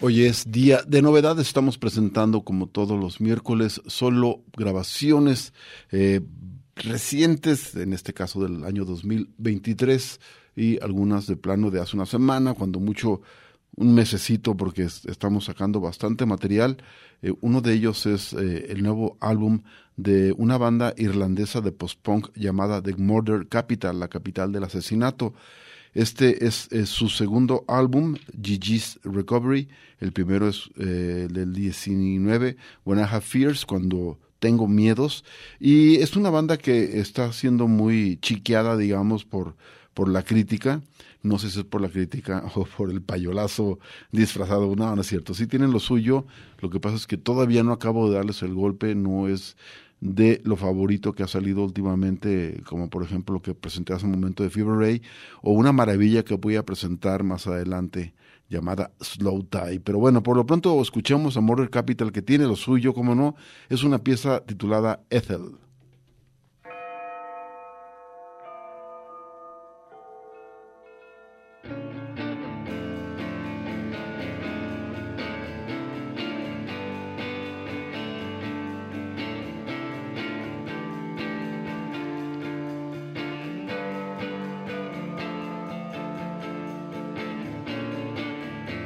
Hoy 0.08 0.24
es 0.24 0.50
día 0.50 0.80
de 0.88 1.02
novedades. 1.02 1.48
Estamos 1.48 1.76
presentando, 1.76 2.40
como 2.40 2.66
todos 2.66 2.98
los 2.98 3.20
miércoles, 3.20 3.82
solo 3.88 4.42
grabaciones 4.56 5.52
eh, 5.92 6.22
recientes, 6.76 7.74
en 7.76 7.92
este 7.92 8.14
caso 8.14 8.40
del 8.40 8.64
año 8.64 8.86
2023, 8.86 10.18
y 10.56 10.82
algunas 10.82 11.26
de 11.26 11.36
plano 11.36 11.70
de 11.70 11.80
hace 11.82 11.94
una 11.94 12.06
semana, 12.06 12.54
cuando 12.54 12.80
mucho 12.80 13.20
un 13.76 13.92
mesecito, 13.94 14.56
porque 14.56 14.84
es- 14.84 15.04
estamos 15.04 15.44
sacando 15.44 15.78
bastante 15.78 16.24
material. 16.24 16.78
Eh, 17.20 17.34
uno 17.42 17.60
de 17.60 17.74
ellos 17.74 18.06
es 18.06 18.32
eh, 18.32 18.68
el 18.70 18.82
nuevo 18.82 19.18
álbum 19.20 19.60
de 19.98 20.32
una 20.38 20.56
banda 20.56 20.94
irlandesa 20.96 21.60
de 21.60 21.72
post-punk 21.72 22.30
llamada 22.34 22.80
The 22.82 22.96
Murder 22.96 23.46
Capital, 23.46 24.00
la 24.00 24.08
capital 24.08 24.52
del 24.52 24.64
asesinato. 24.64 25.34
Este 25.94 26.46
es, 26.46 26.68
su 26.84 27.08
segundo 27.08 27.64
álbum, 27.66 28.16
Gigi's 28.40 29.00
Recovery. 29.02 29.68
El 30.00 30.12
primero 30.12 30.48
es 30.48 30.70
eh, 30.78 31.28
del 31.30 31.52
19, 31.52 32.56
When 32.84 32.98
I 33.00 33.02
Have 33.02 33.22
Fears, 33.22 33.66
cuando 33.66 34.18
tengo 34.38 34.68
miedos. 34.68 35.24
Y 35.58 35.96
es 35.96 36.16
una 36.16 36.30
banda 36.30 36.56
que 36.56 37.00
está 37.00 37.32
siendo 37.32 37.68
muy 37.68 38.18
chiqueada, 38.20 38.76
digamos, 38.76 39.24
por, 39.24 39.56
por 39.94 40.08
la 40.08 40.22
crítica. 40.22 40.82
No 41.22 41.38
sé 41.38 41.50
si 41.50 41.58
es 41.58 41.64
por 41.64 41.80
la 41.80 41.88
crítica 41.88 42.44
o 42.54 42.64
por 42.64 42.90
el 42.90 43.02
payolazo 43.02 43.78
disfrazado. 44.12 44.74
No, 44.76 44.94
no 44.94 45.00
es 45.00 45.08
cierto. 45.08 45.34
Sí 45.34 45.46
tienen 45.46 45.72
lo 45.72 45.80
suyo. 45.80 46.26
Lo 46.60 46.70
que 46.70 46.80
pasa 46.80 46.96
es 46.96 47.06
que 47.06 47.16
todavía 47.16 47.62
no 47.62 47.72
acabo 47.72 48.08
de 48.08 48.16
darles 48.16 48.42
el 48.42 48.54
golpe. 48.54 48.94
No 48.94 49.28
es 49.28 49.56
de 50.00 50.40
lo 50.44 50.56
favorito 50.56 51.12
que 51.12 51.22
ha 51.22 51.28
salido 51.28 51.64
últimamente, 51.64 52.62
como 52.66 52.88
por 52.88 53.02
ejemplo 53.02 53.34
lo 53.34 53.42
que 53.42 53.54
presenté 53.54 53.92
hace 53.92 54.06
un 54.06 54.12
momento 54.12 54.42
de 54.42 54.50
Fever 54.50 54.76
Ray, 54.76 55.02
o 55.42 55.52
una 55.52 55.72
maravilla 55.72 56.24
que 56.24 56.34
voy 56.34 56.56
a 56.56 56.64
presentar 56.64 57.24
más 57.24 57.46
adelante 57.46 58.14
llamada 58.48 58.92
Slow 59.00 59.44
Tie. 59.44 59.80
Pero 59.80 59.98
bueno, 59.98 60.22
por 60.22 60.36
lo 60.36 60.46
pronto 60.46 60.80
escuchemos 60.80 61.36
a 61.36 61.40
Murder 61.40 61.70
Capital 61.70 62.12
que 62.12 62.22
tiene 62.22 62.46
lo 62.46 62.56
suyo, 62.56 62.94
como 62.94 63.14
no, 63.14 63.34
es 63.68 63.82
una 63.82 63.98
pieza 63.98 64.44
titulada 64.44 65.00
Ethel. 65.10 65.58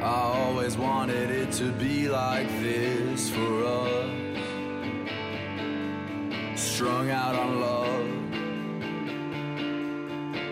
I 0.03 0.05
always 0.05 0.77
wanted 0.77 1.31
it 1.31 1.53
to 1.53 1.71
be 1.71 2.09
like 2.09 2.49
this 2.61 3.31
for 3.31 3.65
us. 3.65 4.11
Strung 6.61 7.11
out 7.11 7.37
on 7.37 7.61
love, 7.61 8.09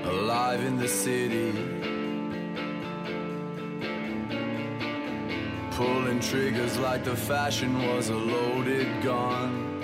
alive 0.06 0.62
in 0.62 0.76
the 0.78 0.86
city. 0.86 1.50
Pulling 5.72 6.20
triggers 6.20 6.78
like 6.78 7.02
the 7.02 7.16
fashion 7.16 7.88
was 7.88 8.08
a 8.10 8.14
loaded 8.14 9.02
gun. 9.02 9.80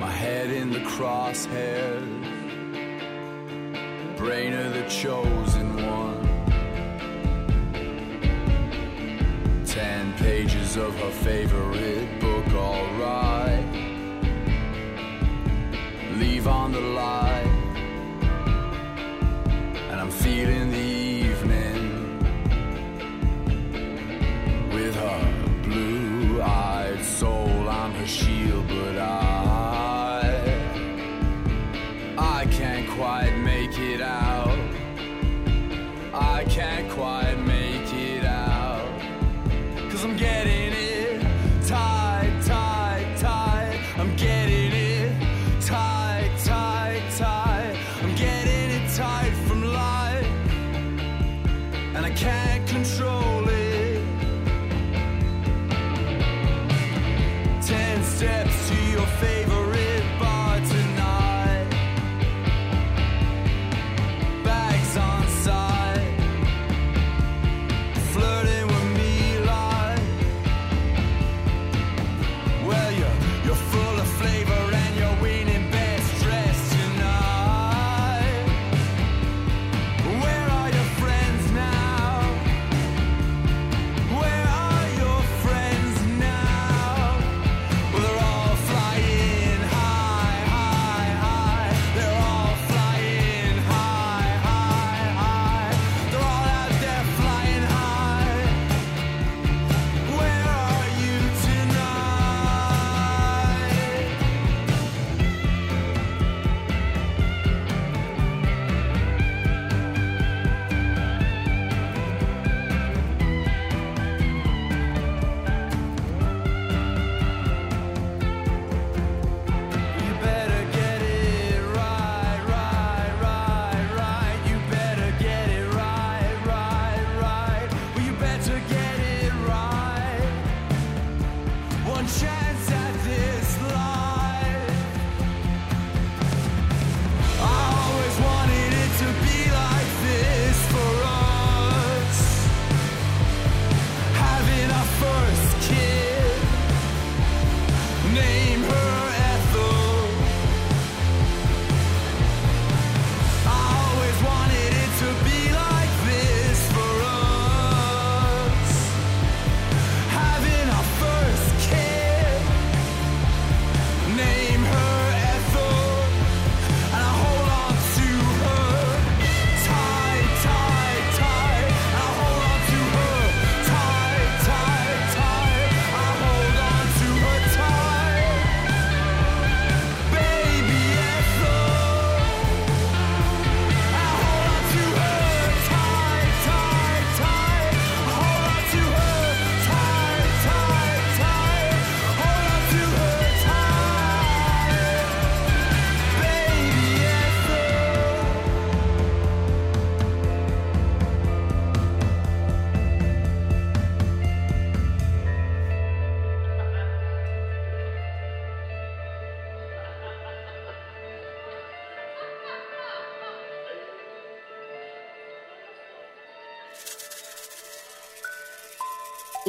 My 0.00 0.10
head 0.10 0.48
in 0.48 0.70
the 0.70 0.80
crosshairs, 0.80 2.08
brain 4.16 4.54
of 4.54 4.72
the 4.72 4.88
chosen 4.88 5.76
one. 5.86 6.13
Pages 10.16 10.76
of 10.76 10.94
her 10.96 11.10
favorite 11.10 12.20
book, 12.20 12.46
alright. 12.54 13.64
Leave 16.16 16.46
on 16.46 16.72
the 16.72 16.80
light, 16.80 17.23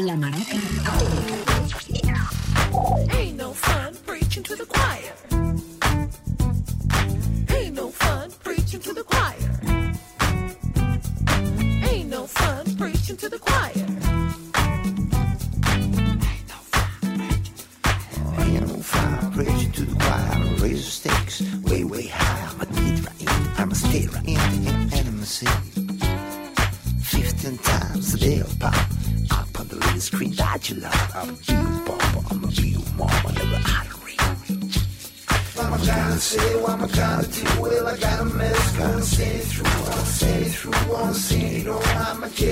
La 0.05 0.13
Maraca 0.15 0.55
Ain't 3.17 3.37
no 3.37 3.53
fun 3.53 3.95
preaching 4.05 4.43
to 4.43 4.55
the 4.55 4.65
choir. 4.67 5.34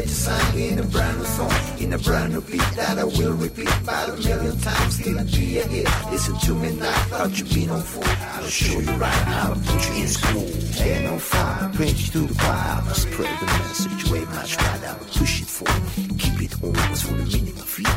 Get 0.03 0.09
you 0.09 0.15
signed 0.15 0.59
in 0.59 0.79
a 0.79 0.83
brand 0.83 1.17
new 1.17 1.25
song. 1.25 1.51
In 1.79 1.93
a 1.93 1.97
brand 1.97 2.33
new 2.33 2.41
beat 2.41 2.67
that 2.75 2.97
I 2.99 3.03
will 3.03 3.33
repeat 3.33 3.69
about 3.81 4.09
a 4.09 4.15
million 4.17 4.57
times. 4.59 4.97
Till 4.97 5.19
I 5.19 5.23
be 5.23 5.59
a 5.59 5.67
hit. 5.67 5.87
Listen 6.11 6.35
to 6.39 6.55
me 6.55 6.75
now. 6.75 6.91
Thought 7.09 7.39
you 7.39 7.45
been 7.45 7.69
on 7.69 7.81
fool. 7.81 8.03
I'll 8.05 8.43
show 8.45 8.79
you 8.79 8.91
right 9.03 9.23
how 9.31 9.53
to 9.53 9.59
put 9.59 9.89
you 9.89 10.03
in 10.03 10.07
school. 10.07 10.49
Ain't 10.83 11.03
no 11.05 11.19
fire. 11.19 11.69
Preach 11.73 12.11
to 12.11 12.19
the 12.19 12.33
choir. 12.33 12.77
I'ma 12.77 12.93
spread 12.93 13.39
the 13.39 13.45
message 13.45 14.11
way 14.11 14.25
much 14.25 14.57
wider. 14.57 14.87
I'ma 14.87 15.05
push 15.19 15.41
it 15.41 15.47
forward. 15.47 15.83
Keep 16.19 16.41
it 16.41 16.53
always 16.63 17.01
for 17.01 17.13
the 17.13 17.25
meaning 17.33 17.59
of 17.65 17.79
it. 17.79 17.87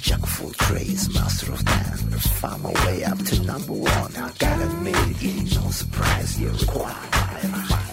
Jack 0.00 0.22
of 0.22 0.42
all 0.42 0.50
trades, 0.52 1.12
master 1.14 1.52
of 1.52 1.64
none. 1.64 2.18
Found 2.40 2.62
my 2.62 2.72
way 2.86 3.04
up 3.04 3.18
to 3.18 3.42
number 3.42 3.72
one. 3.72 4.16
I 4.16 4.30
gotta 4.38 4.64
admit 4.64 4.96
it 5.10 5.24
ain't 5.24 5.54
no 5.54 5.70
surprise. 5.70 6.40
You're 6.40 6.52
required. 6.52 7.87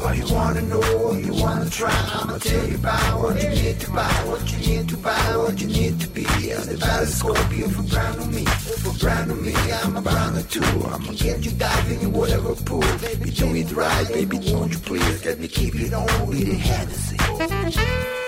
What 0.00 0.16
you 0.16 0.32
wanna 0.32 0.62
know, 0.62 1.12
you 1.12 1.34
wanna 1.34 1.68
try, 1.68 1.90
I'ma 1.90 2.38
tell 2.38 2.68
you 2.68 2.76
about 2.76 3.20
what 3.20 3.42
you 3.42 3.48
need 3.48 3.80
to 3.80 3.90
buy, 3.90 4.02
what 4.26 4.52
you 4.52 4.58
need 4.58 4.88
to 4.90 4.96
buy, 4.96 5.36
what 5.36 5.60
you 5.60 5.66
need 5.66 6.00
to 6.00 6.08
be. 6.08 6.24
Battle 6.24 7.06
scorpion 7.06 7.70
for 7.70 7.82
brand 7.82 8.18
new 8.18 8.26
me, 8.26 8.44
for 8.44 8.92
brand 8.98 9.28
new 9.28 9.34
me, 9.34 9.54
I'm 9.82 9.96
a 9.96 10.00
brand 10.00 10.36
new 10.36 10.42
too. 10.42 10.62
I'ma 10.62 11.12
get 11.12 11.44
you 11.44 11.50
diving 11.52 12.00
in 12.02 12.12
whatever 12.12 12.54
pool. 12.54 12.80
Baby, 13.00 13.30
do 13.30 13.54
it 13.56 13.72
right, 13.72 14.08
baby, 14.08 14.38
don't 14.38 14.70
you 14.72 14.78
please 14.78 15.24
let 15.24 15.40
me 15.40 15.48
keep 15.48 15.74
it 15.74 15.92
on 15.92 16.26
with 16.28 16.46
the 16.46 16.54
Hennessy. 16.54 18.27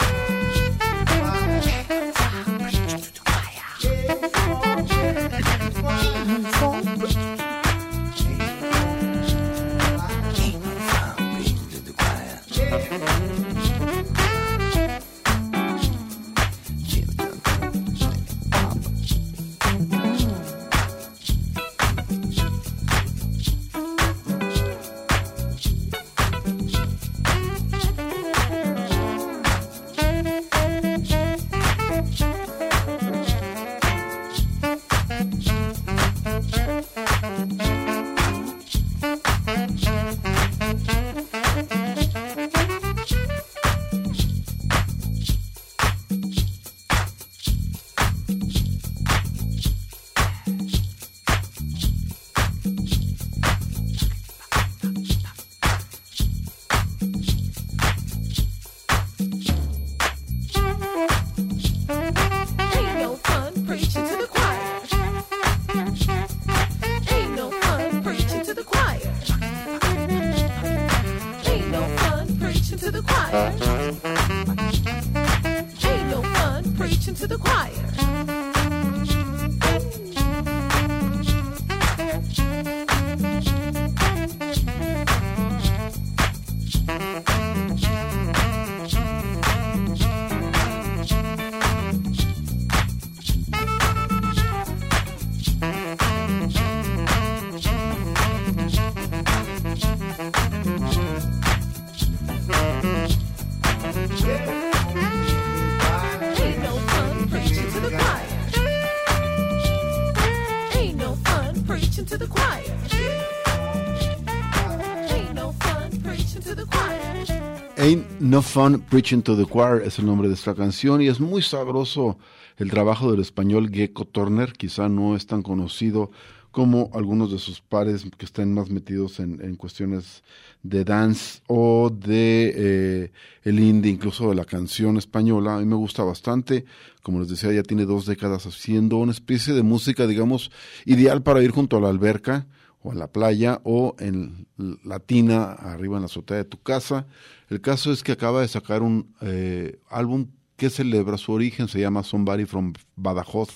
Fun 118.43 118.81
Preaching 118.81 119.23
to 119.23 119.37
the 119.37 119.45
Choir 119.45 119.83
es 119.85 119.99
el 119.99 120.07
nombre 120.07 120.29
de 120.29 120.35
esta 120.35 120.55
canción 120.55 121.03
y 121.03 121.09
es 121.09 121.21
muy 121.21 121.43
sabroso 121.43 122.19
el 122.57 122.71
trabajo 122.71 123.11
del 123.11 123.21
español 123.21 123.71
Gecko 123.71 124.05
Turner. 124.05 124.53
Quizá 124.53 124.89
no 124.89 125.15
es 125.15 125.27
tan 125.27 125.43
conocido 125.43 126.11
como 126.51 126.91
algunos 126.95 127.31
de 127.31 127.39
sus 127.39 127.61
pares 127.61 128.05
que 128.17 128.25
estén 128.25 128.55
más 128.55 128.71
metidos 128.71 129.21
en, 129.21 129.41
en 129.43 129.57
cuestiones 129.57 130.23
de 130.63 130.85
dance 130.85 131.43
o 131.47 131.91
de 131.91 132.53
eh, 132.57 133.13
el 133.45 133.61
indie, 133.61 133.93
incluso 133.93 134.31
de 134.31 134.35
la 134.35 134.45
canción 134.45 134.97
española. 134.97 135.57
A 135.57 135.59
mí 135.61 135.67
me 135.67 135.77
gusta 135.77 136.03
bastante. 136.03 136.65
Como 137.03 137.21
les 137.21 137.29
decía, 137.29 137.53
ya 137.53 137.63
tiene 137.63 137.85
dos 137.85 138.07
décadas 138.07 138.47
haciendo 138.47 138.97
una 138.97 139.13
especie 139.13 139.55
de 139.55 139.63
música, 139.63 140.07
digamos, 140.07 140.51
ideal 140.87 141.23
para 141.23 141.43
ir 141.43 141.51
junto 141.51 141.77
a 141.77 141.81
la 141.81 141.89
alberca 141.89 142.47
o 142.83 142.93
a 142.93 142.95
la 142.95 143.09
playa 143.09 143.61
o 143.65 143.95
en 143.99 144.47
la 144.85 144.99
tina 145.01 145.53
arriba 145.53 145.97
en 145.97 146.03
la 146.03 146.07
azotea 146.07 146.39
de 146.39 146.45
tu 146.45 146.61
casa. 146.63 147.07
El 147.51 147.61
caso 147.61 147.93
es 147.93 148.05
que 148.05 148.13
acaba 148.13 148.41
de 148.41 148.49
sacar 148.49 148.81
un 148.83 149.13
eh, 149.21 149.81
álbum 149.91 150.29
que 150.57 150.71
celebra 150.71 151.19
su 151.19 151.33
origen, 151.33 151.67
se 151.67 151.81
llama 151.81 152.05
Somebody 152.05 152.45
from 152.45 152.75
Badajoz, 152.95 153.51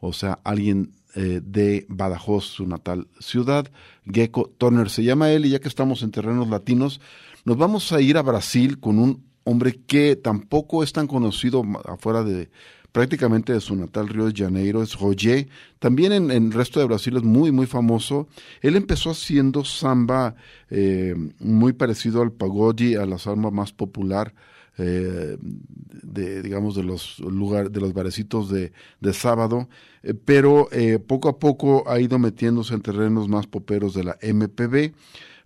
o 0.00 0.12
sea, 0.12 0.40
alguien 0.42 0.92
eh, 1.14 1.40
de 1.42 1.86
Badajoz, 1.88 2.44
su 2.44 2.66
natal 2.66 3.06
ciudad. 3.20 3.70
Gecko 4.04 4.50
Turner 4.58 4.90
se 4.90 5.04
llama 5.04 5.30
él 5.30 5.46
y 5.46 5.50
ya 5.50 5.60
que 5.60 5.68
estamos 5.68 6.02
en 6.02 6.10
terrenos 6.10 6.48
latinos, 6.48 7.00
nos 7.44 7.56
vamos 7.56 7.92
a 7.92 8.00
ir 8.00 8.16
a 8.16 8.22
Brasil 8.22 8.80
con 8.80 8.98
un 8.98 9.24
hombre 9.44 9.80
que 9.86 10.16
tampoco 10.16 10.82
es 10.82 10.92
tan 10.92 11.06
conocido 11.06 11.62
afuera 11.84 12.24
de 12.24 12.50
prácticamente 12.92 13.52
de 13.52 13.60
su 13.60 13.76
natal 13.76 14.08
Río 14.08 14.26
de 14.26 14.44
Janeiro, 14.44 14.82
es 14.82 14.98
Roger. 14.98 15.48
También 15.78 16.12
en, 16.12 16.30
el 16.30 16.52
resto 16.52 16.80
de 16.80 16.86
Brasil 16.86 17.16
es 17.16 17.22
muy, 17.22 17.52
muy 17.52 17.66
famoso. 17.66 18.28
Él 18.60 18.76
empezó 18.76 19.10
haciendo 19.10 19.64
samba 19.64 20.34
eh, 20.70 21.14
muy 21.38 21.72
parecido 21.72 22.22
al 22.22 22.32
pagode, 22.32 22.96
a 22.96 23.06
la 23.06 23.18
samba 23.18 23.50
más 23.50 23.72
popular 23.72 24.34
eh, 24.78 25.36
de 25.40 26.42
digamos 26.42 26.74
de 26.74 26.84
los 26.84 27.18
lugares 27.18 27.72
de 27.72 27.80
los 27.80 27.92
barecitos 27.92 28.48
de, 28.48 28.72
de 29.00 29.12
sábado 29.12 29.68
eh, 30.02 30.14
pero 30.14 30.68
poco 31.06 31.28
a 31.28 31.38
poco 31.38 31.84
ha 31.88 32.00
ido 32.00 32.18
metiéndose 32.18 32.72
en 32.72 32.80
terrenos 32.80 33.28
más 33.28 33.46
poperos 33.46 33.94
de 33.94 34.04
la 34.04 34.16
MPB 34.22 34.94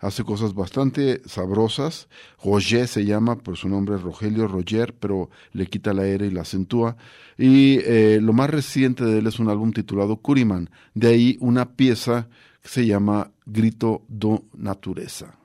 hace 0.05 0.23
cosas 0.25 0.55
bastante 0.55 1.23
sabrosas. 1.27 2.09
Roger 2.43 2.87
se 2.87 3.05
llama 3.05 3.37
por 3.37 3.57
su 3.57 3.69
nombre 3.69 3.97
es 3.97 4.03
Rogelio 4.03 4.47
Roger 4.47 4.95
pero 4.95 5.31
le 5.53 5.67
quita 5.67 5.93
la 5.93 6.07
R 6.07 6.27
y 6.27 6.31
la 6.31 6.43
acentúa. 6.43 6.97
Y 7.38 7.79
eh, 7.85 8.19
lo 8.21 8.33
más 8.33 8.51
reciente 8.51 9.05
de 9.05 9.19
él 9.19 9.27
es 9.27 9.38
un 9.38 9.49
álbum 9.49 9.73
titulado 9.73 10.17
Curiman 10.17 10.71
de 10.95 11.09
ahí 11.09 11.37
una 11.40 11.73
pieza 11.73 12.29
que 12.62 12.69
se 12.69 12.87
llama 12.87 13.33
Grito 13.47 14.03
do 14.09 14.45
Natureza 14.55 15.38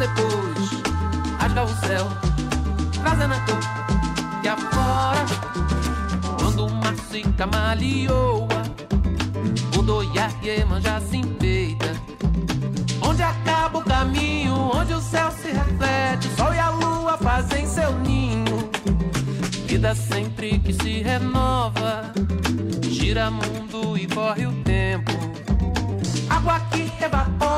depois 0.00 0.82
rasga 1.38 1.64
o 1.64 1.68
céu, 1.86 2.08
trazendo 3.02 3.34
a 3.34 3.40
cor 3.40 3.60
e 4.42 4.48
afora. 4.48 5.26
Quando 6.38 6.66
o 6.66 6.74
mar 6.74 6.94
se 7.10 7.22
camaleoa, 7.36 8.62
o 9.78 9.82
doiá 9.82 10.30
e 10.42 10.64
manja 10.64 11.00
se 11.00 11.18
empeita. 11.18 11.92
Onde 13.02 13.22
acaba 13.22 13.78
o 13.78 13.84
caminho, 13.84 14.70
onde 14.74 14.94
o 14.94 15.00
céu 15.02 15.30
se 15.32 15.48
reflete, 15.48 16.28
o 16.28 16.36
sol 16.36 16.54
e 16.54 16.58
a 16.58 16.70
lua 16.70 17.18
fazem 17.18 17.66
seu 17.66 17.92
ninho. 17.98 18.70
Vida 19.66 19.94
sempre 19.94 20.58
que 20.60 20.72
se 20.72 21.02
renova, 21.02 22.10
gira 22.88 23.30
mundo 23.30 23.98
e 23.98 24.06
corre 24.06 24.46
o 24.46 24.52
tempo. 24.62 25.12
Água 26.30 26.58
que 26.70 26.90
evapora, 27.04 27.49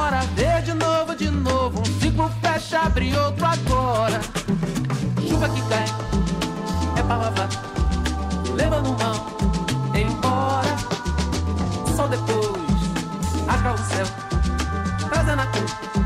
fecha, 2.63 2.81
abre 2.81 3.17
outro 3.17 3.45
agora. 3.45 4.21
Chuva 5.29 5.49
que 5.49 5.63
cai, 5.63 5.85
é 6.97 7.03
pra 7.03 7.17
lavar, 7.17 7.49
levando 8.55 8.97
mal 8.99 9.27
embora. 9.95 10.77
Sol 11.97 12.09
depois, 12.09 12.63
rasga 13.47 13.73
o 13.73 13.79
céu, 13.79 14.07
trazendo 15.09 15.43
a 15.43 15.47
cor 15.47 16.02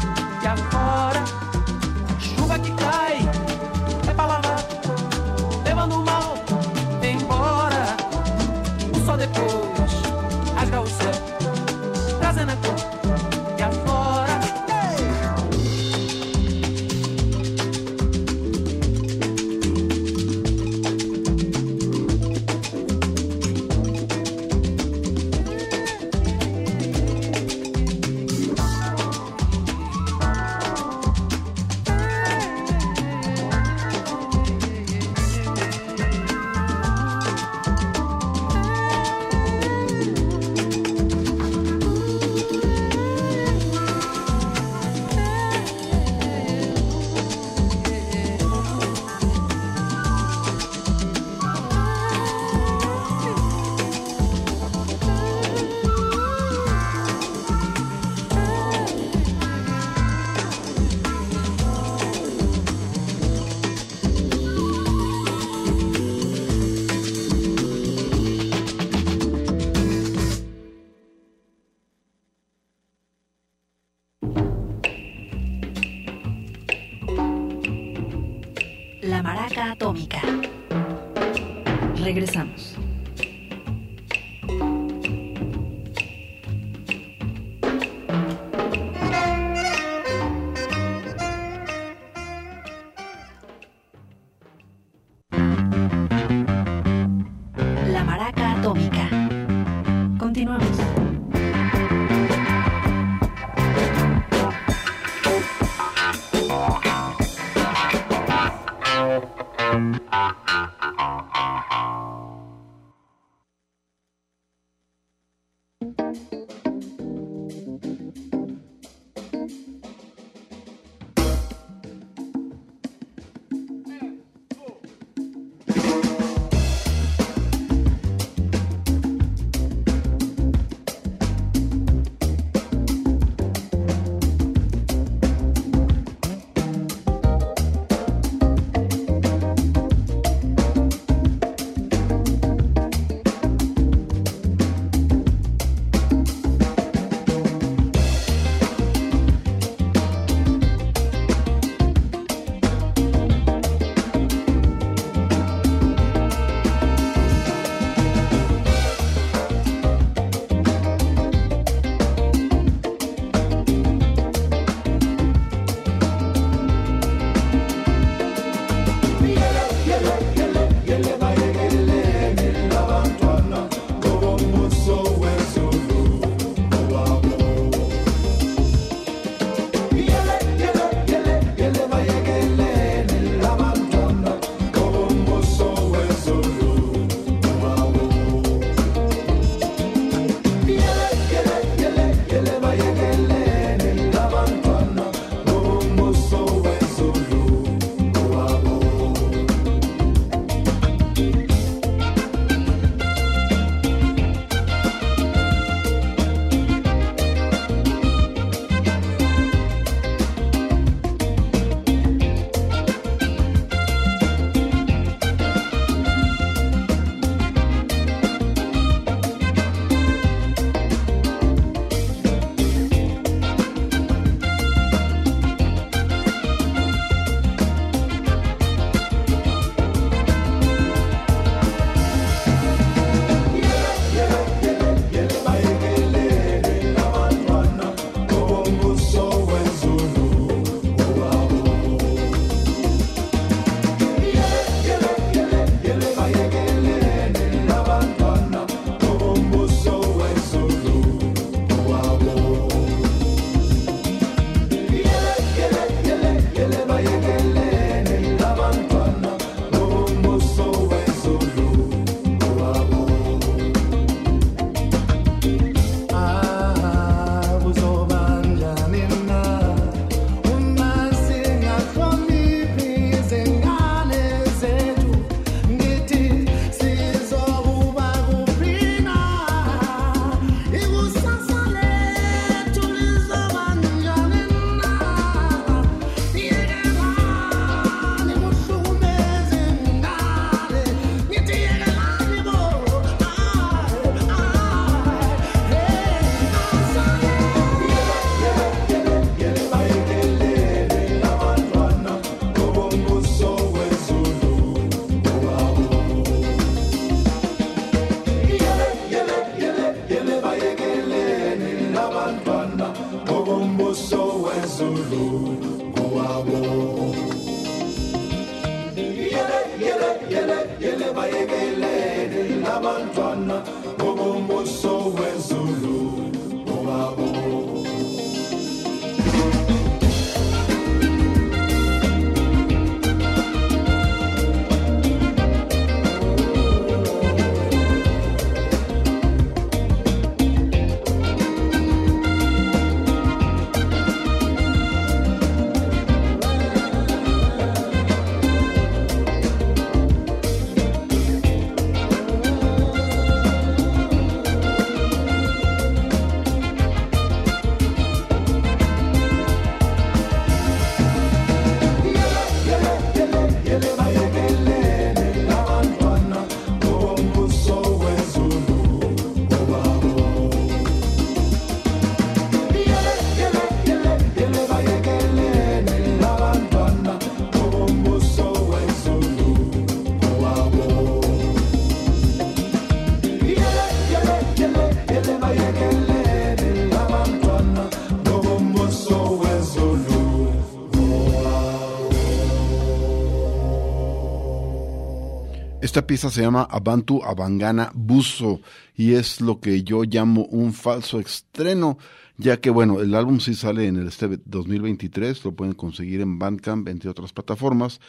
Pieza 396.07 396.31
se 396.31 396.41
llama 396.41 396.69
Abantu 396.71 397.25
Abangana 397.25 397.91
Buzo 397.93 398.61
y 398.95 399.15
es 399.15 399.41
lo 399.41 399.59
que 399.59 399.83
yo 399.83 400.05
llamo 400.05 400.45
un 400.45 400.73
falso 400.73 401.19
estreno, 401.19 401.99
ya 402.37 402.61
que 402.61 402.71
bueno, 402.71 403.01
el 403.01 403.13
álbum 403.17 403.41
sí 403.41 403.55
sale 403.55 403.89
en 403.89 403.97
el 403.97 404.07
este 404.07 404.39
2023, 404.45 405.45
lo 405.45 405.57
pueden 405.57 405.75
conseguir 405.75 406.21
en 406.21 406.39
Bandcamp, 406.39 406.87
entre 406.89 407.11
otras 407.11 407.33
plataformas, 407.33 408.01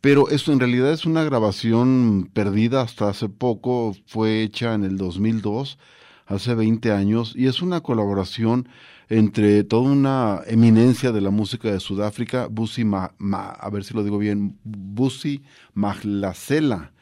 pero 0.00 0.30
esto 0.30 0.52
en 0.52 0.60
realidad 0.60 0.90
es 0.90 1.04
una 1.04 1.22
grabación 1.22 2.30
perdida 2.32 2.80
hasta 2.80 3.10
hace 3.10 3.28
poco, 3.28 3.94
fue 4.06 4.42
hecha 4.42 4.72
en 4.72 4.84
el 4.84 4.96
2002, 4.96 5.78
hace 6.24 6.54
20 6.54 6.92
años, 6.92 7.34
y 7.36 7.46
es 7.46 7.60
una 7.60 7.82
colaboración 7.82 8.70
entre 9.10 9.64
toda 9.64 9.82
una 9.82 10.40
eminencia 10.46 11.12
de 11.12 11.20
la 11.20 11.30
música 11.30 11.70
de 11.70 11.78
Sudáfrica, 11.78 12.46
Busi 12.46 12.84
Ma, 12.84 13.12
a 13.18 13.68
ver 13.68 13.84
si 13.84 13.92
lo 13.92 14.02
digo 14.02 14.16
bien, 14.16 14.58
Busi 14.64 15.42
Maglasela. 15.74 16.93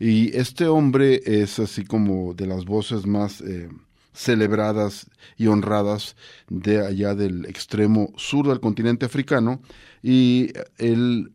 Y 0.00 0.34
este 0.36 0.66
hombre 0.66 1.20
es 1.26 1.58
así 1.58 1.84
como 1.84 2.32
de 2.32 2.46
las 2.46 2.64
voces 2.64 3.06
más 3.06 3.42
eh, 3.42 3.68
celebradas 4.14 5.10
y 5.36 5.46
honradas 5.46 6.16
de 6.48 6.84
allá 6.84 7.14
del 7.14 7.44
extremo 7.44 8.12
sur 8.16 8.48
del 8.48 8.60
continente 8.60 9.04
africano. 9.04 9.60
Y 10.02 10.52
él 10.78 11.32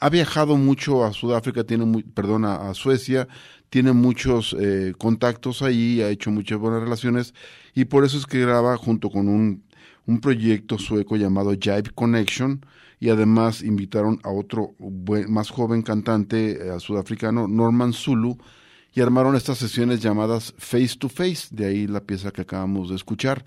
ha 0.00 0.10
viajado 0.10 0.56
mucho 0.56 1.04
a 1.04 1.14
Sudáfrica, 1.14 1.64
tiene 1.64 2.04
perdón, 2.14 2.44
a, 2.44 2.68
a 2.68 2.74
Suecia, 2.74 3.26
tiene 3.70 3.92
muchos 3.92 4.54
eh, 4.60 4.92
contactos 4.98 5.62
ahí, 5.62 6.02
ha 6.02 6.10
hecho 6.10 6.30
muchas 6.30 6.58
buenas 6.58 6.82
relaciones 6.82 7.34
y 7.74 7.86
por 7.86 8.04
eso 8.04 8.18
es 8.18 8.26
que 8.26 8.40
graba 8.40 8.76
junto 8.76 9.10
con 9.10 9.28
un, 9.28 9.64
un 10.06 10.20
proyecto 10.20 10.78
sueco 10.78 11.16
llamado 11.16 11.52
Jive 11.52 11.90
Connection 11.94 12.64
y 13.00 13.10
además 13.10 13.62
invitaron 13.62 14.20
a 14.24 14.30
otro 14.30 14.74
buen- 14.78 15.30
más 15.32 15.50
joven 15.50 15.82
cantante 15.82 16.52
eh, 16.74 16.80
sudafricano, 16.80 17.46
Norman 17.48 17.92
Zulu, 17.92 18.38
y 18.94 19.00
armaron 19.00 19.36
estas 19.36 19.58
sesiones 19.58 20.00
llamadas 20.00 20.54
Face 20.58 20.96
to 20.98 21.08
Face, 21.08 21.48
de 21.50 21.66
ahí 21.66 21.86
la 21.86 22.00
pieza 22.00 22.30
que 22.32 22.40
acabamos 22.42 22.88
de 22.88 22.96
escuchar. 22.96 23.44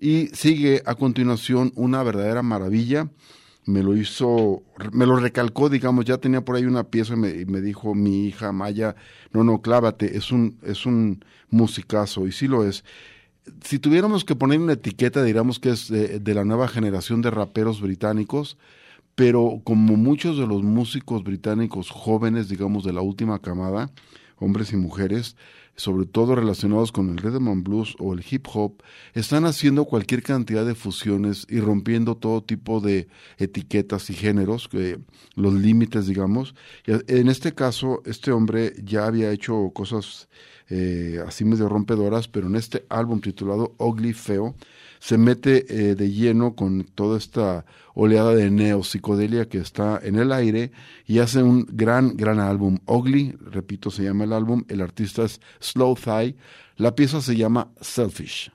Y 0.00 0.28
sigue 0.28 0.82
a 0.86 0.94
continuación 0.94 1.72
una 1.74 2.02
verdadera 2.02 2.42
maravilla, 2.42 3.08
me 3.66 3.82
lo 3.82 3.96
hizo, 3.96 4.62
me 4.92 5.04
lo 5.06 5.16
recalcó, 5.16 5.68
digamos, 5.68 6.06
ya 6.06 6.18
tenía 6.18 6.44
por 6.44 6.56
ahí 6.56 6.64
una 6.64 6.84
pieza 6.84 7.14
y 7.14 7.16
me, 7.18 7.44
me 7.44 7.60
dijo 7.60 7.94
mi 7.94 8.26
hija 8.26 8.50
Maya, 8.50 8.96
no, 9.32 9.44
no, 9.44 9.60
clávate, 9.60 10.16
es 10.16 10.32
un, 10.32 10.58
es 10.62 10.86
un 10.86 11.22
musicazo, 11.50 12.26
y 12.26 12.32
sí 12.32 12.48
lo 12.48 12.64
es. 12.64 12.82
Si 13.62 13.78
tuviéramos 13.78 14.24
que 14.24 14.36
poner 14.36 14.58
una 14.58 14.72
etiqueta, 14.74 15.22
diríamos 15.22 15.58
que 15.58 15.70
es 15.70 15.88
de 15.88 16.34
la 16.34 16.44
nueva 16.44 16.68
generación 16.68 17.22
de 17.22 17.30
raperos 17.30 17.80
británicos, 17.80 18.56
pero 19.18 19.60
como 19.64 19.96
muchos 19.96 20.38
de 20.38 20.46
los 20.46 20.62
músicos 20.62 21.24
británicos 21.24 21.90
jóvenes, 21.90 22.48
digamos, 22.48 22.84
de 22.84 22.92
la 22.92 23.00
última 23.00 23.40
camada, 23.40 23.90
hombres 24.36 24.72
y 24.72 24.76
mujeres, 24.76 25.34
sobre 25.74 26.06
todo 26.06 26.36
relacionados 26.36 26.92
con 26.92 27.10
el 27.10 27.16
rhythm 27.16 27.64
blues 27.64 27.96
o 27.98 28.14
el 28.14 28.24
hip 28.30 28.46
hop, 28.54 28.80
están 29.14 29.44
haciendo 29.44 29.86
cualquier 29.86 30.22
cantidad 30.22 30.64
de 30.64 30.76
fusiones 30.76 31.48
y 31.50 31.58
rompiendo 31.58 32.16
todo 32.16 32.44
tipo 32.44 32.80
de 32.80 33.08
etiquetas 33.38 34.08
y 34.08 34.14
géneros, 34.14 34.68
que, 34.68 35.00
los 35.34 35.52
límites, 35.52 36.06
digamos. 36.06 36.54
En 36.84 37.26
este 37.26 37.56
caso, 37.56 38.02
este 38.06 38.30
hombre 38.30 38.74
ya 38.84 39.04
había 39.04 39.32
hecho 39.32 39.72
cosas 39.74 40.28
eh, 40.68 41.18
así 41.26 41.44
medio 41.44 41.68
rompedoras, 41.68 42.28
pero 42.28 42.46
en 42.46 42.54
este 42.54 42.86
álbum 42.88 43.20
titulado 43.20 43.74
Ugly 43.78 44.12
Feo, 44.12 44.54
se 45.00 45.18
mete 45.18 45.66
eh, 45.68 45.94
de 45.94 46.10
lleno 46.10 46.54
con 46.54 46.84
toda 46.84 47.18
esta 47.18 47.64
oleada 47.94 48.34
de 48.34 48.50
neopsicodelia 48.50 49.48
que 49.48 49.58
está 49.58 50.00
en 50.02 50.16
el 50.16 50.32
aire 50.32 50.72
y 51.06 51.18
hace 51.18 51.42
un 51.42 51.66
gran, 51.70 52.16
gran 52.16 52.38
álbum. 52.38 52.78
Ugly, 52.86 53.36
repito, 53.40 53.90
se 53.90 54.04
llama 54.04 54.24
el 54.24 54.32
álbum, 54.32 54.64
el 54.68 54.80
artista 54.80 55.24
es 55.24 55.40
Slow 55.60 55.96
Thigh, 55.96 56.36
la 56.76 56.94
pieza 56.94 57.20
se 57.20 57.36
llama 57.36 57.72
Selfish. 57.80 58.50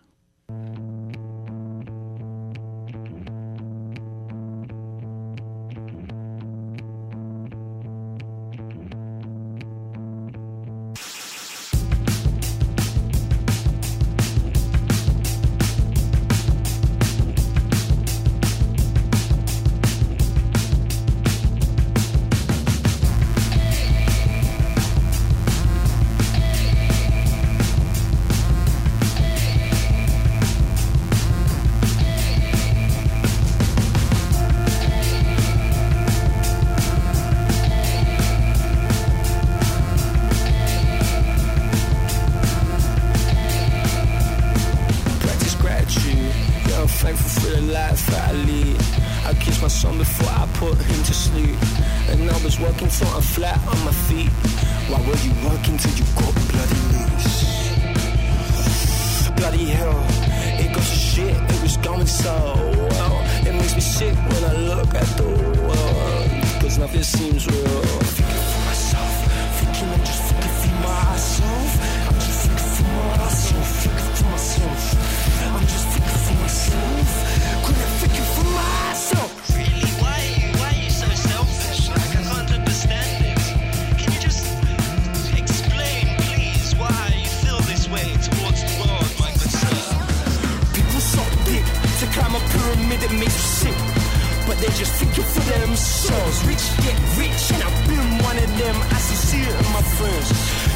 Friends. 99.97 100.29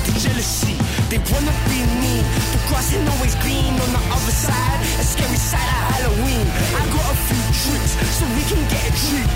The 0.06 0.14
jealousy, 0.20 0.76
they 1.10 1.20
wanna 1.32 1.54
be 1.70 1.80
me. 2.02 2.16
The 2.54 2.60
grass 2.68 2.94
ain't 2.94 3.10
always 3.10 3.36
green 3.44 3.74
on 3.84 3.90
the 3.98 4.04
other 4.14 4.36
side. 4.46 4.80
A 5.02 5.04
scary 5.04 5.40
side 5.40 5.70
of 5.74 5.84
Halloween. 5.94 6.46
I 6.82 6.84
got 6.96 7.08
a 7.12 7.18
few 7.28 7.44
tricks 7.62 7.94
so 8.18 8.24
we 8.38 8.44
can 8.50 8.62
get 8.72 8.84
a 8.90 8.94
treat. 9.06 9.30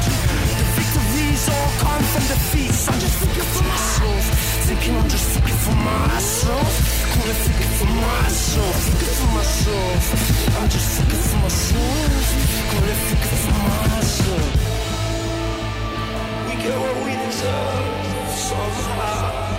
The 0.59 0.65
victories 0.77 1.43
all 1.49 1.69
come 1.84 2.03
from 2.11 2.23
defeats. 2.32 2.88
I'm 2.89 2.99
just 2.99 3.15
thinking 3.21 3.49
for 3.53 3.65
myself, 3.73 4.23
thinking 4.67 4.93
I'm 4.99 5.09
just 5.09 5.27
thinking 5.34 5.59
for 5.65 5.75
myself. 5.75 7.01
It 7.21 7.38
thinking 7.45 7.73
for 7.77 7.89
myself, 8.01 8.75
thinking 8.82 9.13
for 9.19 9.29
myself. 9.38 10.03
I'm 10.57 10.69
just 10.69 10.89
thinking 10.97 11.23
for 11.29 11.39
myself. 11.45 12.25
It 12.89 12.99
thinking 13.07 13.39
for 13.45 13.55
myself. 13.69 14.51
We 16.47 16.53
get 16.63 16.75
what 16.82 16.95
we 17.05 17.13
deserve. 17.25 18.09
Somehow 18.32 19.51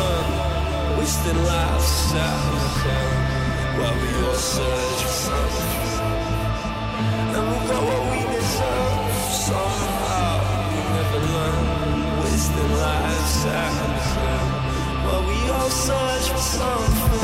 learn. 0.00 0.98
Wasting 0.98 1.40
lives 1.44 2.14
out 2.14 2.74
while 3.78 3.96
we 4.02 4.08
all 4.26 4.34
search 4.34 5.00
for 5.04 5.14
something. 5.26 5.72
And 7.36 7.44
we 7.50 7.56
got 7.68 7.82
what 7.88 8.02
we 8.10 8.20
deserve. 8.34 9.14
Somehow 9.48 10.36
we 10.70 10.80
never 10.96 11.20
learn. 11.34 11.66
Wasting 12.22 12.72
lives 12.84 13.38
out 13.62 14.34
while 15.04 15.24
we 15.28 15.38
all 15.56 15.70
search 15.70 16.26
for 16.30 16.44
something. 16.58 17.23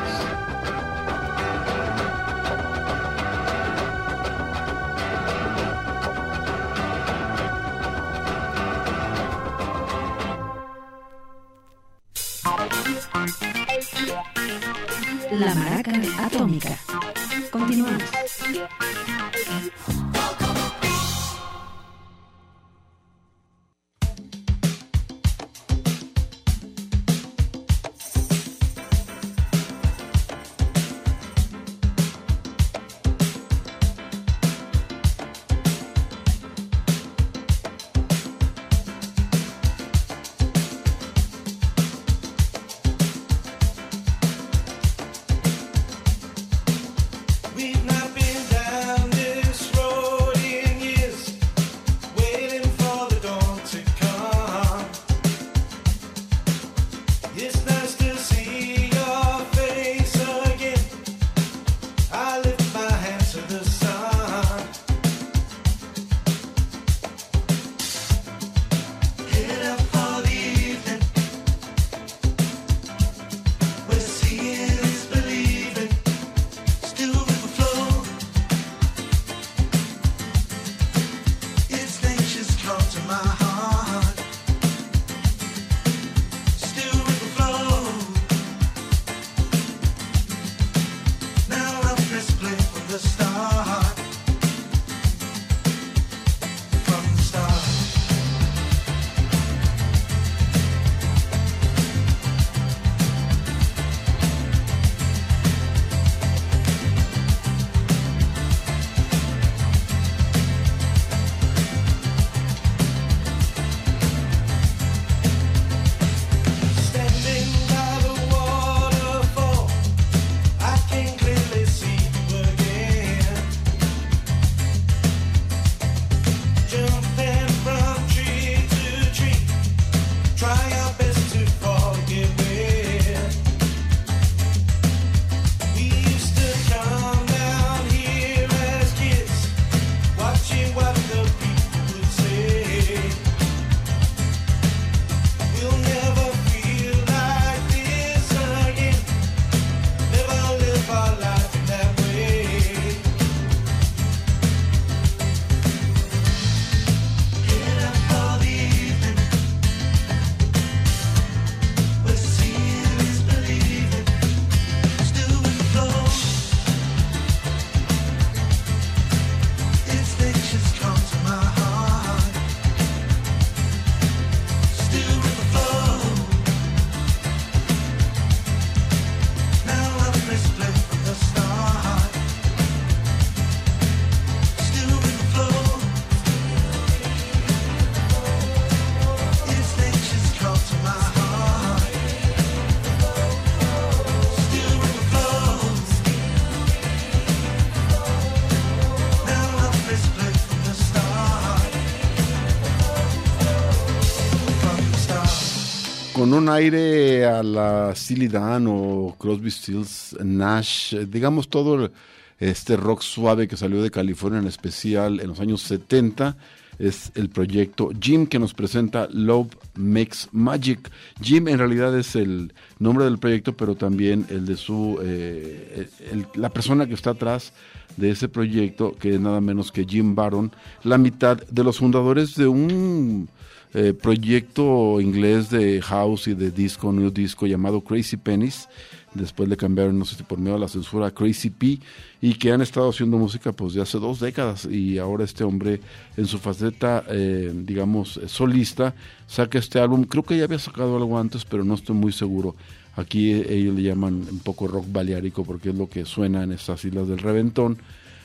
Un 206.41 206.49
aire 206.49 207.23
a 207.25 207.43
la 207.43 207.93
Steely 207.95 208.27
Dan 208.27 208.65
o 208.67 209.15
Crosby, 209.19 209.51
Stills, 209.51 210.17
Nash, 210.23 210.95
digamos 210.95 211.49
todo 211.49 211.91
este 212.39 212.75
rock 212.77 213.01
suave 213.01 213.47
que 213.47 213.55
salió 213.55 213.83
de 213.83 213.91
California 213.91 214.39
en 214.39 214.47
especial 214.47 215.19
en 215.19 215.27
los 215.27 215.39
años 215.39 215.61
70 215.61 216.35
es 216.79 217.11
el 217.13 217.29
proyecto 217.29 217.91
Jim 218.01 218.25
que 218.25 218.39
nos 218.39 218.55
presenta 218.55 219.07
Love 219.11 219.55
Makes 219.75 220.29
Magic. 220.31 220.89
Jim 221.21 221.47
en 221.47 221.59
realidad 221.59 221.95
es 221.95 222.15
el 222.15 222.53
nombre 222.79 223.05
del 223.05 223.19
proyecto, 223.19 223.55
pero 223.55 223.75
también 223.75 224.25
el 224.29 224.47
de 224.47 224.57
su 224.57 224.97
eh, 225.03 225.87
la 226.33 226.49
persona 226.49 226.87
que 226.87 226.95
está 226.95 227.11
atrás 227.11 227.53
de 227.97 228.09
ese 228.09 228.29
proyecto, 228.29 228.95
que 228.99 229.13
es 229.13 229.19
nada 229.19 229.41
menos 229.41 229.71
que 229.71 229.85
Jim 229.85 230.15
Barron, 230.15 230.51
la 230.83 230.97
mitad 230.97 231.37
de 231.37 231.63
los 231.63 231.77
fundadores 231.77 232.33
de 232.33 232.47
un 232.47 233.29
eh, 233.73 233.93
proyecto 233.93 234.99
inglés 234.99 235.49
de 235.49 235.81
house 235.81 236.27
y 236.27 236.33
de 236.33 236.51
disco, 236.51 236.91
new 236.91 237.09
disco 237.09 237.47
llamado 237.47 237.81
Crazy 237.81 238.17
Pennies. 238.17 238.67
Después 239.13 239.49
le 239.49 239.57
cambiaron, 239.57 239.99
no 239.99 240.05
sé 240.05 240.15
si 240.15 240.23
por 240.23 240.39
medio 240.39 240.53
de 240.53 240.59
la 240.59 240.67
censura, 240.69 241.07
a 241.07 241.11
Crazy 241.11 241.49
P. 241.49 241.79
Y 242.21 242.35
que 242.35 242.51
han 242.51 242.61
estado 242.61 242.89
haciendo 242.89 243.17
música 243.17 243.51
pues 243.51 243.73
de 243.73 243.81
hace 243.81 243.97
dos 243.97 244.19
décadas. 244.19 244.65
Y 244.65 244.97
ahora 244.97 245.25
este 245.25 245.43
hombre 245.43 245.81
en 246.15 246.27
su 246.27 246.37
faceta, 246.37 247.03
eh, 247.09 247.51
digamos, 247.53 248.17
eh, 248.17 248.27
solista, 248.27 248.93
saca 249.27 249.59
este 249.59 249.79
álbum. 249.79 250.05
Creo 250.05 250.23
que 250.23 250.37
ya 250.37 250.45
había 250.45 250.59
sacado 250.59 250.95
algo 250.95 251.19
antes, 251.19 251.43
pero 251.45 251.63
no 251.63 251.73
estoy 251.73 251.95
muy 251.95 252.13
seguro. 252.13 252.55
Aquí 252.95 253.31
ellos 253.31 253.75
le 253.75 253.83
llaman 253.83 254.25
un 254.29 254.39
poco 254.39 254.67
rock 254.67 254.85
baleárico 254.89 255.43
porque 255.43 255.69
es 255.69 255.75
lo 255.75 255.89
que 255.89 256.05
suena 256.05 256.43
en 256.43 256.51
estas 256.51 256.83
islas 256.83 257.07
del 257.07 257.19
reventón 257.19 257.77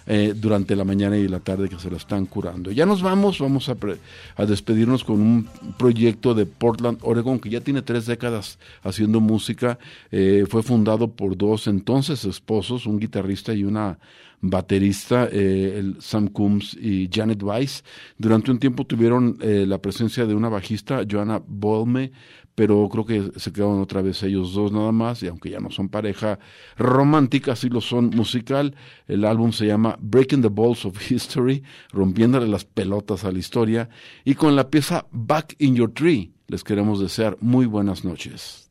eh, 0.07 0.35
durante 0.35 0.77
la 0.77 0.85
mañana 0.85 1.17
y 1.17 1.29
la 1.29 1.41
tarde 1.41 1.69
que 1.69 1.79
se 1.79 1.91
la 1.91 1.97
están 1.97 2.27
curando. 2.27 2.71
Ya 2.71 2.87
nos 2.87 3.03
vamos, 3.03 3.39
vamos 3.39 3.69
a, 3.69 3.75
pre- 3.75 3.99
a 4.37 4.47
despedirnos 4.47 5.05
con 5.05 5.21
un 5.21 5.49
proyecto 5.77 6.35
de 6.35 6.47
Portland, 6.47 6.99
Oregon, 7.03 7.39
que 7.39 7.51
ya 7.51 7.61
tiene 7.61 7.83
tres 7.83 8.07
décadas 8.07 8.59
haciendo 8.83 9.21
música. 9.21 9.79
Eh, 10.11 10.45
fue 10.49 10.63
fundado 10.63 11.09
por 11.09 11.37
dos 11.37 11.67
entonces 11.67 12.25
esposos, 12.25 12.87
un 12.87 12.99
guitarrista 12.99 13.53
y 13.53 13.65
una 13.65 13.99
baterista, 14.41 15.29
eh, 15.33 15.95
Sam 15.99 16.29
Coombs 16.29 16.77
y 16.81 17.09
Janet 17.13 17.43
Weiss. 17.43 17.83
Durante 18.19 18.51
un 18.51 18.59
tiempo 18.59 18.85
tuvieron 18.85 19.39
la 19.41 19.79
presencia 19.79 20.27
de 20.27 20.35
una 20.35 20.49
bajista, 20.49 21.03
Joanna 21.11 21.43
Bolme, 21.47 22.13
pero 22.57 22.89
creo 22.89 23.05
que 23.05 23.39
se 23.39 23.53
quedaron 23.53 23.81
otra 23.81 24.03
vez 24.03 24.23
ellos 24.25 24.55
dos 24.55 24.73
nada 24.73 24.91
más, 24.91 25.23
y 25.23 25.29
aunque 25.29 25.51
ya 25.51 25.61
no 25.61 25.71
son 25.71 25.89
pareja 25.89 26.41
romántica, 26.77 27.55
sí 27.55 27.69
lo 27.69 27.81
son 27.81 28.11
musical. 28.11 28.75
El 29.07 29.25
álbum 29.25 29.53
se 29.53 29.67
llama 29.67 29.97
Breaking 30.01 30.43
the 30.43 30.49
Balls 30.49 30.85
of 30.85 31.11
History, 31.11 31.63
rompiéndole 31.93 32.49
las 32.49 32.65
pelotas 32.65 33.25
a 33.25 33.31
la 33.31 33.39
historia, 33.39 33.89
y 34.25 34.35
con 34.35 34.57
la 34.57 34.71
pieza 34.71 35.07
Back 35.13 35.55
in 35.59 35.77
Your 35.77 35.93
Tree 35.93 36.33
les 36.49 36.65
queremos 36.65 36.99
desear 36.99 37.37
muy 37.41 37.67
buenas 37.67 38.05
noches. 38.05 38.71